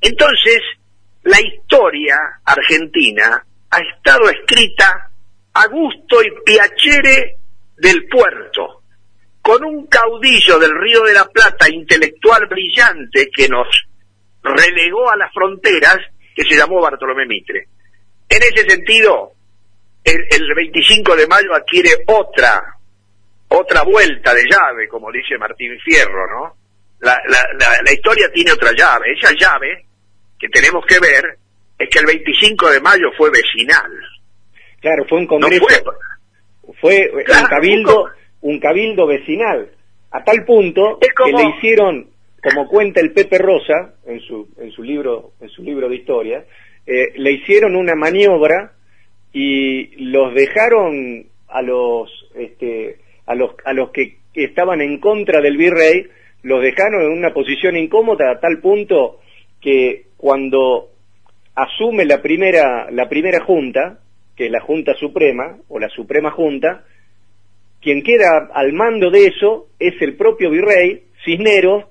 Entonces, 0.00 0.60
la 1.24 1.40
historia 1.40 2.16
argentina 2.44 3.44
ha 3.70 3.78
estado 3.80 4.30
escrita 4.30 5.10
a 5.52 5.66
gusto 5.66 6.22
y 6.22 6.30
piacere 6.44 7.36
del 7.76 8.06
puerto, 8.08 8.82
con 9.42 9.64
un 9.64 9.86
caudillo 9.86 10.58
del 10.58 10.72
Río 10.78 11.02
de 11.02 11.14
la 11.14 11.24
Plata 11.26 11.68
intelectual 11.68 12.46
brillante 12.46 13.28
que 13.34 13.48
nos 13.48 13.66
relegó 14.42 15.10
a 15.10 15.16
las 15.16 15.32
fronteras, 15.32 15.98
que 16.34 16.44
se 16.44 16.56
llamó 16.56 16.80
Bartolomé 16.80 17.26
Mitre. 17.26 17.66
En 18.28 18.42
ese 18.42 18.68
sentido, 18.68 19.32
el, 20.04 20.16
el 20.30 20.54
25 20.54 21.16
de 21.16 21.26
mayo 21.26 21.54
adquiere 21.54 21.90
otra 22.06 22.76
otra 23.52 23.82
vuelta 23.82 24.32
de 24.32 24.44
llave, 24.48 24.88
como 24.88 25.10
dice 25.10 25.36
Martín 25.36 25.76
Fierro, 25.80 26.26
¿no? 26.28 26.56
La, 27.00 27.20
la, 27.28 27.82
la, 27.82 27.92
historia 27.92 28.30
tiene 28.32 28.52
otra 28.52 28.72
llave. 28.72 29.12
Esa 29.18 29.32
llave 29.32 29.86
que 30.40 30.48
tenemos 30.48 30.84
que 30.86 30.98
ver 30.98 31.38
es 31.78 31.88
que 31.88 31.98
el 31.98 32.06
25 32.06 32.70
de 32.70 32.80
mayo 32.80 33.10
fue 33.16 33.30
vecinal. 33.30 33.90
Claro, 34.80 35.04
fue 35.08 35.18
un 35.18 35.26
congreso. 35.26 35.66
fue, 36.80 37.10
un 37.12 37.46
cabildo, 37.48 38.06
un 38.40 38.58
cabildo 38.58 39.06
vecinal. 39.06 39.70
A 40.10 40.24
tal 40.24 40.44
punto 40.44 40.98
que 40.98 41.32
le 41.32 41.56
hicieron, 41.56 42.08
como 42.42 42.66
cuenta 42.66 43.00
el 43.00 43.12
Pepe 43.12 43.38
Rosa 43.38 43.94
en 44.06 44.20
su, 44.20 44.48
en 44.58 44.72
su 44.72 44.82
libro, 44.82 45.32
en 45.40 45.48
su 45.50 45.62
libro 45.62 45.88
de 45.88 45.96
historia, 45.96 46.44
eh, 46.86 47.12
le 47.16 47.32
hicieron 47.32 47.76
una 47.76 47.94
maniobra 47.94 48.72
y 49.32 49.94
los 50.10 50.34
dejaron 50.34 51.26
a 51.48 51.62
los 51.62 52.10
este, 52.34 52.98
a 53.26 53.34
los, 53.34 53.54
a 53.64 53.72
los 53.72 53.90
que 53.90 54.16
estaban 54.34 54.80
en 54.80 54.98
contra 54.98 55.40
del 55.40 55.56
virrey, 55.56 56.06
los 56.42 56.62
dejaron 56.62 57.02
en 57.02 57.12
una 57.12 57.32
posición 57.32 57.76
incómoda 57.76 58.30
a 58.30 58.40
tal 58.40 58.60
punto 58.60 59.20
que 59.60 60.09
cuando 60.20 60.90
asume 61.54 62.04
la 62.04 62.20
primera, 62.20 62.90
la 62.90 63.08
primera 63.08 63.42
junta, 63.42 64.00
que 64.36 64.46
es 64.46 64.52
la 64.52 64.60
Junta 64.60 64.92
Suprema, 64.94 65.56
o 65.68 65.78
la 65.78 65.88
Suprema 65.88 66.30
Junta, 66.30 66.84
quien 67.80 68.02
queda 68.02 68.50
al 68.52 68.74
mando 68.74 69.10
de 69.10 69.28
eso 69.28 69.68
es 69.78 69.94
el 70.02 70.16
propio 70.16 70.50
virrey 70.50 71.04
Cisneros, 71.24 71.84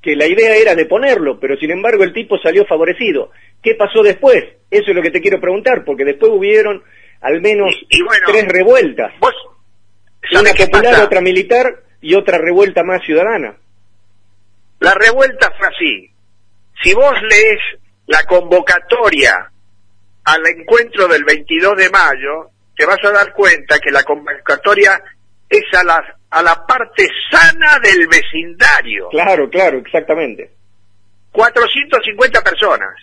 que 0.00 0.14
la 0.14 0.28
idea 0.28 0.54
era 0.56 0.76
de 0.76 0.86
ponerlo, 0.86 1.40
pero 1.40 1.56
sin 1.56 1.72
embargo 1.72 2.04
el 2.04 2.12
tipo 2.12 2.38
salió 2.38 2.64
favorecido. 2.66 3.30
¿Qué 3.60 3.74
pasó 3.74 4.04
después? 4.04 4.44
Eso 4.70 4.90
es 4.90 4.94
lo 4.94 5.02
que 5.02 5.10
te 5.10 5.20
quiero 5.20 5.40
preguntar, 5.40 5.84
porque 5.84 6.04
después 6.04 6.30
hubieron 6.32 6.84
al 7.20 7.40
menos 7.40 7.74
tres 8.26 8.46
revueltas 8.46 9.12
una 10.30 10.52
popular, 10.52 11.02
otra 11.02 11.20
militar 11.20 11.82
y 12.00 12.14
otra 12.14 12.38
revuelta 12.38 12.84
más 12.84 13.02
ciudadana. 13.04 13.56
La 14.78 14.94
revuelta 14.94 15.52
fue 15.58 15.66
así. 15.66 16.11
Si 16.82 16.94
vos 16.94 17.14
lees 17.22 17.60
la 18.06 18.22
convocatoria 18.24 19.50
al 20.24 20.46
encuentro 20.46 21.08
del 21.08 21.24
22 21.24 21.76
de 21.76 21.90
mayo, 21.90 22.50
te 22.76 22.86
vas 22.86 22.98
a 23.04 23.10
dar 23.10 23.32
cuenta 23.32 23.78
que 23.78 23.90
la 23.90 24.02
convocatoria 24.02 25.02
es 25.48 25.64
a 25.74 25.84
la, 25.84 26.16
a 26.30 26.42
la 26.42 26.66
parte 26.66 27.08
sana 27.30 27.78
del 27.82 28.06
vecindario. 28.08 29.08
Claro, 29.10 29.48
claro, 29.50 29.78
exactamente. 29.78 30.50
450 31.32 32.42
personas. 32.42 32.94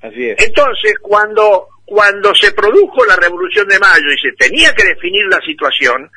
Así 0.00 0.30
es. 0.30 0.44
Entonces, 0.44 0.94
cuando, 1.00 1.68
cuando 1.84 2.34
se 2.34 2.52
produjo 2.52 3.04
la 3.04 3.16
Revolución 3.16 3.68
de 3.68 3.78
Mayo 3.78 4.12
y 4.12 4.18
se 4.18 4.32
tenía 4.32 4.72
que 4.74 4.84
definir 4.84 5.24
la 5.26 5.40
situación, 5.40 6.10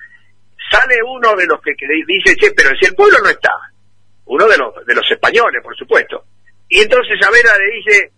sale 0.71 0.95
uno 1.05 1.36
de 1.36 1.45
los 1.45 1.62
que, 1.62 1.73
dice, 2.08 2.36
che, 2.36 2.51
pero 2.51 2.75
si 2.75 2.86
el 2.86 2.95
pueblo 2.95 3.19
no 3.23 3.29
está, 3.29 3.53
uno 4.25 4.47
de 4.47 4.58
los, 4.58 4.86
de 4.86 4.95
los 4.95 5.10
españoles, 5.10 5.62
por 5.63 5.75
supuesto. 5.75 6.23
Y 6.69 6.82
entonces 6.82 7.17
Saavedra 7.19 7.58
le 7.58 7.75
dice, 7.75 8.12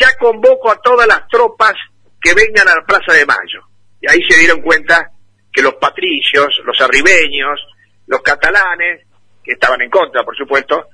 ya 0.00 0.08
convoco 0.18 0.70
a 0.70 0.80
todas 0.80 1.06
las 1.06 1.26
tropas 1.28 1.74
que 2.20 2.34
vengan 2.34 2.68
a 2.68 2.74
la 2.74 2.86
Plaza 2.86 3.12
de 3.12 3.26
Mayo. 3.26 3.60
Y 4.00 4.10
ahí 4.10 4.20
se 4.28 4.38
dieron 4.38 4.62
cuenta 4.62 5.10
que 5.52 5.62
los 5.62 5.74
patricios, 5.74 6.60
los 6.64 6.80
arribeños, 6.80 7.60
los 8.06 8.22
catalanes, 8.22 9.06
que 9.42 9.52
estaban 9.52 9.80
en 9.82 9.90
contra, 9.90 10.24
por 10.24 10.36
supuesto, 10.36 10.86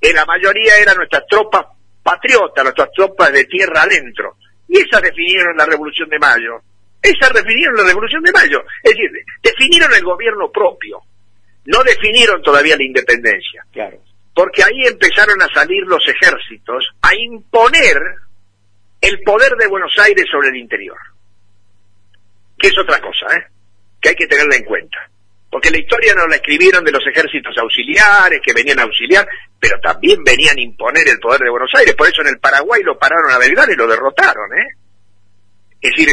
en 0.00 0.14
la 0.14 0.24
mayoría 0.24 0.76
eran 0.76 0.96
nuestras 0.96 1.26
tropas 1.28 1.64
patriotas, 2.02 2.62
nuestras 2.62 2.90
tropas 2.92 3.32
de 3.32 3.44
tierra 3.44 3.82
adentro. 3.82 4.36
Y 4.68 4.78
esas 4.78 5.02
definieron 5.02 5.56
la 5.56 5.66
Revolución 5.66 6.08
de 6.08 6.18
Mayo. 6.18 6.60
Esa 7.02 7.30
definieron 7.32 7.76
la 7.76 7.84
Revolución 7.84 8.22
de 8.22 8.32
Mayo. 8.32 8.62
Es 8.82 8.92
decir, 8.92 9.10
definieron 9.42 9.92
el 9.94 10.04
gobierno 10.04 10.50
propio. 10.50 11.00
No 11.66 11.82
definieron 11.82 12.42
todavía 12.42 12.76
la 12.76 12.84
independencia. 12.84 13.64
Claro. 13.72 13.98
Porque 14.34 14.62
ahí 14.64 14.86
empezaron 14.86 15.40
a 15.40 15.48
salir 15.54 15.84
los 15.86 16.02
ejércitos 16.08 16.84
a 17.02 17.14
imponer 17.14 17.96
el 19.00 19.20
poder 19.22 19.52
de 19.56 19.68
Buenos 19.68 19.92
Aires 19.98 20.26
sobre 20.30 20.48
el 20.48 20.56
interior. 20.56 20.98
Que 22.58 22.68
es 22.68 22.78
otra 22.78 23.00
cosa, 23.00 23.26
¿eh? 23.36 23.46
Que 24.00 24.10
hay 24.10 24.14
que 24.14 24.26
tenerla 24.26 24.56
en 24.56 24.64
cuenta. 24.64 24.98
Porque 25.50 25.70
la 25.70 25.78
historia 25.78 26.14
no 26.14 26.26
la 26.26 26.34
escribieron 26.34 26.84
de 26.84 26.90
los 26.90 27.06
ejércitos 27.06 27.56
auxiliares 27.58 28.40
que 28.44 28.52
venían 28.52 28.80
a 28.80 28.82
auxiliar, 28.82 29.24
pero 29.60 29.78
también 29.80 30.24
venían 30.24 30.58
a 30.58 30.60
imponer 30.60 31.06
el 31.06 31.20
poder 31.20 31.42
de 31.42 31.50
Buenos 31.50 31.70
Aires. 31.74 31.94
Por 31.94 32.08
eso 32.08 32.22
en 32.22 32.28
el 32.28 32.40
Paraguay 32.40 32.82
lo 32.82 32.98
pararon 32.98 33.30
a 33.30 33.38
Belgrano 33.38 33.72
y 33.72 33.76
lo 33.76 33.86
derrotaron, 33.86 34.52
¿eh? 34.58 34.68
Es 35.80 35.90
decir, 35.92 36.08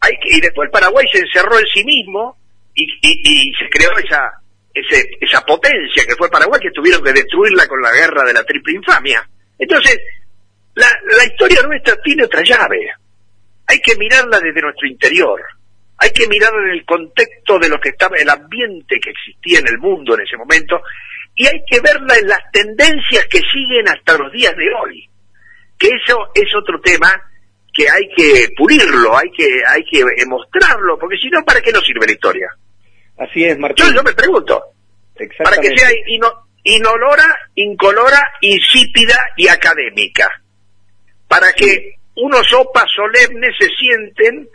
hay 0.00 0.12
y 0.24 0.40
después 0.40 0.66
el 0.66 0.70
Paraguay 0.70 1.06
se 1.12 1.18
encerró 1.18 1.58
en 1.58 1.66
sí 1.66 1.84
mismo 1.84 2.38
y, 2.74 2.84
y, 3.02 3.52
se 3.54 3.68
creó 3.68 3.90
esa, 3.98 4.40
ese, 4.72 5.10
esa 5.20 5.40
potencia 5.42 6.04
que 6.06 6.16
fue 6.16 6.30
Paraguay 6.30 6.60
que 6.60 6.70
tuvieron 6.70 7.02
que 7.02 7.12
destruirla 7.12 7.66
con 7.66 7.80
la 7.80 7.92
guerra 7.92 8.24
de 8.24 8.32
la 8.32 8.44
triple 8.44 8.74
infamia. 8.74 9.28
Entonces, 9.58 9.98
la, 10.74 10.86
la 11.16 11.24
historia 11.24 11.62
nuestra 11.62 11.96
tiene 12.02 12.24
otra 12.24 12.42
llave. 12.42 12.90
Hay 13.66 13.80
que 13.80 13.96
mirarla 13.96 14.38
desde 14.38 14.62
nuestro 14.62 14.88
interior. 14.88 15.40
Hay 15.98 16.10
que 16.10 16.28
mirarla 16.28 16.62
en 16.68 16.78
el 16.78 16.84
contexto 16.84 17.58
de 17.58 17.68
lo 17.68 17.80
que 17.80 17.90
estaba, 17.90 18.16
el 18.16 18.30
ambiente 18.30 19.00
que 19.00 19.10
existía 19.10 19.58
en 19.58 19.68
el 19.68 19.78
mundo 19.78 20.14
en 20.14 20.20
ese 20.20 20.36
momento, 20.36 20.80
y 21.34 21.46
hay 21.46 21.60
que 21.68 21.80
verla 21.80 22.16
en 22.16 22.28
las 22.28 22.50
tendencias 22.52 23.26
que 23.26 23.40
siguen 23.52 23.88
hasta 23.88 24.16
los 24.16 24.32
días 24.32 24.54
de 24.56 24.72
hoy. 24.74 25.08
Que 25.76 25.88
eso 25.88 26.30
es 26.34 26.54
otro 26.54 26.80
tema 26.80 27.12
que 27.72 27.88
hay 27.88 28.08
que 28.16 28.48
pulirlo, 28.56 29.16
hay 29.16 29.30
que, 29.30 29.46
hay 29.66 29.84
que 29.84 30.04
mostrarlo, 30.26 30.98
porque 30.98 31.16
si 31.16 31.28
no, 31.30 31.44
¿para 31.44 31.60
qué 31.60 31.72
nos 31.72 31.84
sirve 31.84 32.06
la 32.06 32.12
historia? 32.12 32.48
Así 33.18 33.44
es, 33.44 33.58
Martín. 33.58 33.86
Yo, 33.94 34.02
me 34.02 34.12
pregunto, 34.12 34.62
para 35.42 35.56
que 35.56 35.76
sea 35.76 35.88
inolora, 36.64 37.24
incolora, 37.54 38.22
insípida 38.40 39.16
y 39.36 39.48
académica, 39.48 40.30
para 41.26 41.52
que 41.52 41.94
unos 42.16 42.52
opas 42.54 42.86
solemnes 42.94 43.54
se 43.58 43.68
sienten 43.68 44.48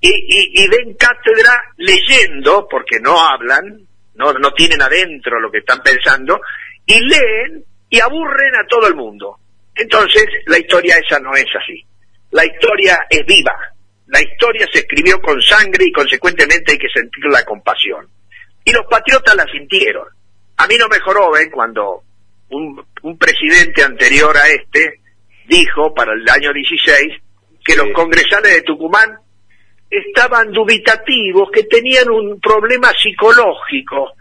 y, 0.00 0.08
y, 0.08 0.62
y, 0.62 0.68
den 0.68 0.94
cátedra 0.94 1.60
leyendo, 1.76 2.68
porque 2.68 3.00
no 3.00 3.18
hablan, 3.20 3.80
no, 4.14 4.32
no 4.32 4.52
tienen 4.52 4.80
adentro 4.80 5.40
lo 5.40 5.50
que 5.50 5.58
están 5.58 5.82
pensando, 5.82 6.40
y 6.86 7.00
leen 7.00 7.64
y 7.90 8.00
aburren 8.00 8.54
a 8.54 8.66
todo 8.68 8.86
el 8.86 8.94
mundo. 8.94 9.38
Entonces, 9.74 10.24
la 10.46 10.58
historia 10.58 10.96
esa 10.98 11.18
no 11.20 11.34
es 11.34 11.46
así. 11.60 11.84
La 12.30 12.44
historia 12.44 13.06
es 13.08 13.24
viva. 13.26 13.56
La 14.08 14.20
historia 14.20 14.66
se 14.72 14.80
escribió 14.80 15.20
con 15.20 15.40
sangre 15.42 15.84
y 15.86 15.92
consecuentemente 15.92 16.72
hay 16.72 16.78
que 16.78 16.88
sentir 16.88 17.24
la 17.30 17.44
compasión. 17.44 18.08
Y 18.64 18.72
los 18.72 18.86
patriotas 18.86 19.34
la 19.34 19.44
sintieron. 19.44 20.06
A 20.56 20.66
mí 20.66 20.76
no 20.78 20.88
me 20.88 20.98
ven 21.32 21.50
cuando 21.50 22.02
un, 22.50 22.84
un 23.02 23.18
presidente 23.18 23.82
anterior 23.82 24.36
a 24.36 24.48
este 24.48 25.00
dijo 25.46 25.94
para 25.94 26.12
el 26.12 26.28
año 26.28 26.52
16 26.52 27.14
que 27.64 27.76
los 27.76 27.88
congresales 27.94 28.54
de 28.54 28.62
Tucumán 28.62 29.18
estaban 29.90 30.52
dubitativos, 30.52 31.50
que 31.52 31.64
tenían 31.64 32.10
un 32.10 32.40
problema 32.40 32.92
psicológico. 33.00 34.12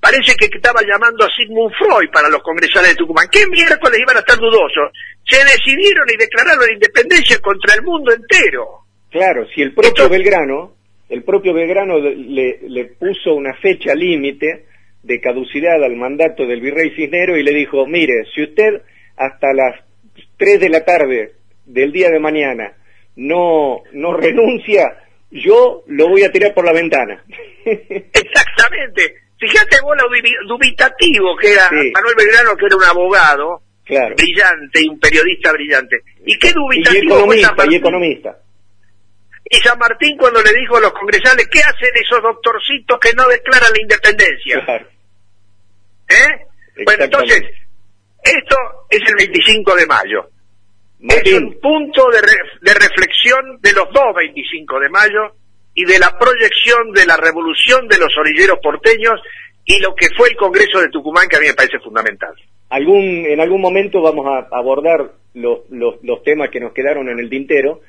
Parece 0.00 0.36
que 0.36 0.46
estaba 0.46 0.80
llamando 0.82 1.24
a 1.24 1.30
Sigmund 1.36 1.74
Freud 1.74 2.10
para 2.12 2.28
los 2.28 2.42
congresales 2.42 2.90
de 2.90 2.96
Tucumán. 2.96 3.28
¿Qué 3.30 3.46
miércoles 3.48 3.98
iban 4.00 4.16
a 4.16 4.20
estar 4.20 4.38
dudosos? 4.38 4.92
se 5.28 5.44
decidieron 5.44 6.08
y 6.08 6.16
declararon 6.16 6.66
la 6.66 6.72
independencia 6.72 7.38
contra 7.40 7.74
el 7.74 7.82
mundo 7.82 8.12
entero. 8.12 8.86
Claro, 9.10 9.46
si 9.54 9.62
el 9.62 9.74
propio 9.74 10.08
Belgrano, 10.08 10.74
el 11.08 11.22
propio 11.22 11.54
Belgrano 11.54 11.98
le, 11.98 12.58
le 12.68 12.84
puso 12.84 13.34
una 13.34 13.54
fecha 13.54 13.94
límite 13.94 14.66
de 15.02 15.20
caducidad 15.20 15.82
al 15.82 15.96
mandato 15.96 16.46
del 16.46 16.60
virrey 16.60 16.90
Cisnero 16.94 17.36
y 17.36 17.42
le 17.42 17.52
dijo, 17.52 17.86
mire, 17.86 18.24
si 18.34 18.42
usted 18.42 18.82
hasta 19.16 19.52
las 19.52 19.80
3 20.36 20.60
de 20.60 20.68
la 20.68 20.84
tarde 20.84 21.32
del 21.64 21.92
día 21.92 22.10
de 22.10 22.20
mañana 22.20 22.72
no, 23.16 23.82
no 23.92 24.14
renuncia, 24.14 24.96
yo 25.30 25.82
lo 25.86 26.08
voy 26.08 26.22
a 26.22 26.32
tirar 26.32 26.54
por 26.54 26.64
la 26.64 26.72
ventana. 26.72 27.24
Exactamente. 27.64 29.14
Fíjate 29.38 29.76
vos 29.82 29.96
lo 29.96 30.08
dubitativo 30.48 31.36
que 31.36 31.52
era 31.52 31.70
Manuel 31.70 32.14
Belgrano, 32.16 32.56
que 32.56 32.66
era 32.66 32.76
un 32.76 32.84
abogado 32.84 33.62
brillante 33.88 34.82
y 34.82 34.88
un 34.88 34.98
periodista 34.98 35.52
brillante. 35.52 35.96
¿Y 36.26 36.38
qué 36.38 36.52
dubitativo 36.52 37.02
y 37.02 37.06
economista, 37.06 37.54
y 37.68 37.74
economista. 37.76 38.38
Y 39.50 39.56
San 39.58 39.78
Martín 39.78 40.16
cuando 40.18 40.42
le 40.42 40.52
dijo 40.52 40.76
a 40.76 40.80
los 40.80 40.92
congresales, 40.92 41.48
¿qué 41.50 41.60
hacen 41.60 41.90
esos 41.94 42.22
doctorcitos 42.22 42.98
que 43.00 43.12
no 43.14 43.26
declaran 43.28 43.72
la 43.72 43.80
independencia? 43.80 44.86
¿Eh? 46.08 46.84
Bueno, 46.84 47.04
entonces, 47.04 47.42
esto 48.22 48.56
es 48.90 49.00
el 49.08 49.14
25 49.16 49.74
de 49.76 49.86
mayo. 49.86 50.30
Es 51.00 51.32
un 51.32 51.58
punto 51.60 52.08
de, 52.10 52.20
de 52.60 52.74
reflexión 52.74 53.58
de 53.60 53.72
los 53.72 53.92
dos 53.92 54.14
25 54.16 54.80
de 54.80 54.88
mayo 54.88 55.34
y 55.74 55.84
de 55.84 55.98
la 55.98 56.18
proyección 56.18 56.92
de 56.92 57.06
la 57.06 57.16
revolución 57.16 57.86
de 57.88 57.98
los 57.98 58.12
orilleros 58.18 58.58
porteños 58.60 59.20
y 59.64 59.78
lo 59.80 59.94
que 59.94 60.08
fue 60.16 60.30
el 60.30 60.36
Congreso 60.36 60.80
de 60.80 60.88
Tucumán, 60.88 61.28
que 61.28 61.36
a 61.36 61.40
mí 61.40 61.46
me 61.46 61.54
parece 61.54 61.78
fundamental. 61.78 62.34
Algún, 62.70 63.26
en 63.26 63.38
algún 63.40 63.60
momento 63.60 64.00
vamos 64.02 64.26
a 64.26 64.48
abordar 64.56 65.12
los, 65.34 65.60
los, 65.70 66.22
temas 66.24 66.50
que 66.50 66.58
nos 66.58 66.72
quedaron 66.72 67.08
en 67.08 67.18
el 67.18 67.30
tintero 67.30 67.82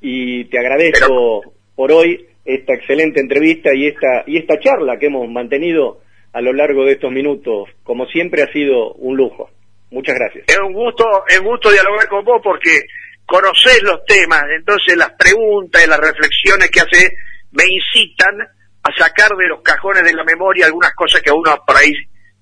y 0.00 0.44
te 0.46 0.58
agradezco 0.58 1.42
por 1.74 1.92
hoy 1.92 2.26
esta 2.44 2.74
excelente 2.74 3.20
entrevista 3.20 3.74
y 3.74 3.88
esta, 3.88 4.24
y 4.26 4.38
esta 4.38 4.58
charla 4.60 4.98
que 4.98 5.06
hemos 5.06 5.28
mantenido 5.28 6.00
a 6.32 6.40
lo 6.40 6.52
largo 6.52 6.84
de 6.84 6.92
estos 6.92 7.10
minutos. 7.10 7.68
Como 7.82 8.06
siempre 8.06 8.42
ha 8.42 8.52
sido 8.52 8.92
un 8.94 9.16
lujo. 9.16 9.50
Muchas 9.90 10.16
gracias. 10.16 10.44
Es 10.48 10.58
un 10.58 10.72
gusto, 10.72 11.04
es 11.28 11.38
un 11.40 11.46
gusto 11.46 11.70
dialogar 11.70 12.08
con 12.08 12.24
vos 12.24 12.40
porque 12.42 12.82
conocés 13.24 13.82
los 13.82 14.04
temas, 14.04 14.44
entonces 14.56 14.96
las 14.96 15.12
preguntas 15.12 15.84
y 15.84 15.88
las 15.88 15.98
reflexiones 15.98 16.70
que 16.70 16.80
hace 16.80 17.16
me 17.52 17.64
incitan 17.64 18.40
a 18.82 18.92
sacar 18.96 19.30
de 19.36 19.48
los 19.48 19.62
cajones 19.62 20.04
de 20.04 20.14
la 20.14 20.24
memoria 20.24 20.66
algunas 20.66 20.94
cosas 20.94 21.20
que 21.22 21.30
a 21.30 21.34
uno 21.34 21.58
por 21.66 21.76
ahí 21.76 21.92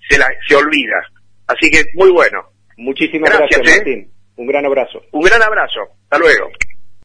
se, 0.08 0.18
la, 0.18 0.28
se 0.46 0.54
olvida. 0.54 1.00
Así 1.46 1.70
que 1.70 1.84
muy 1.94 2.10
bueno. 2.10 2.42
Muchísimas 2.76 3.30
gracias, 3.30 3.60
¿eh? 3.60 3.76
Martín. 3.76 4.10
Un 4.36 4.46
gran 4.46 4.66
abrazo. 4.66 5.02
Un 5.12 5.22
gran 5.22 5.42
abrazo. 5.42 5.80
Hasta 6.10 6.18
luego. 6.18 6.50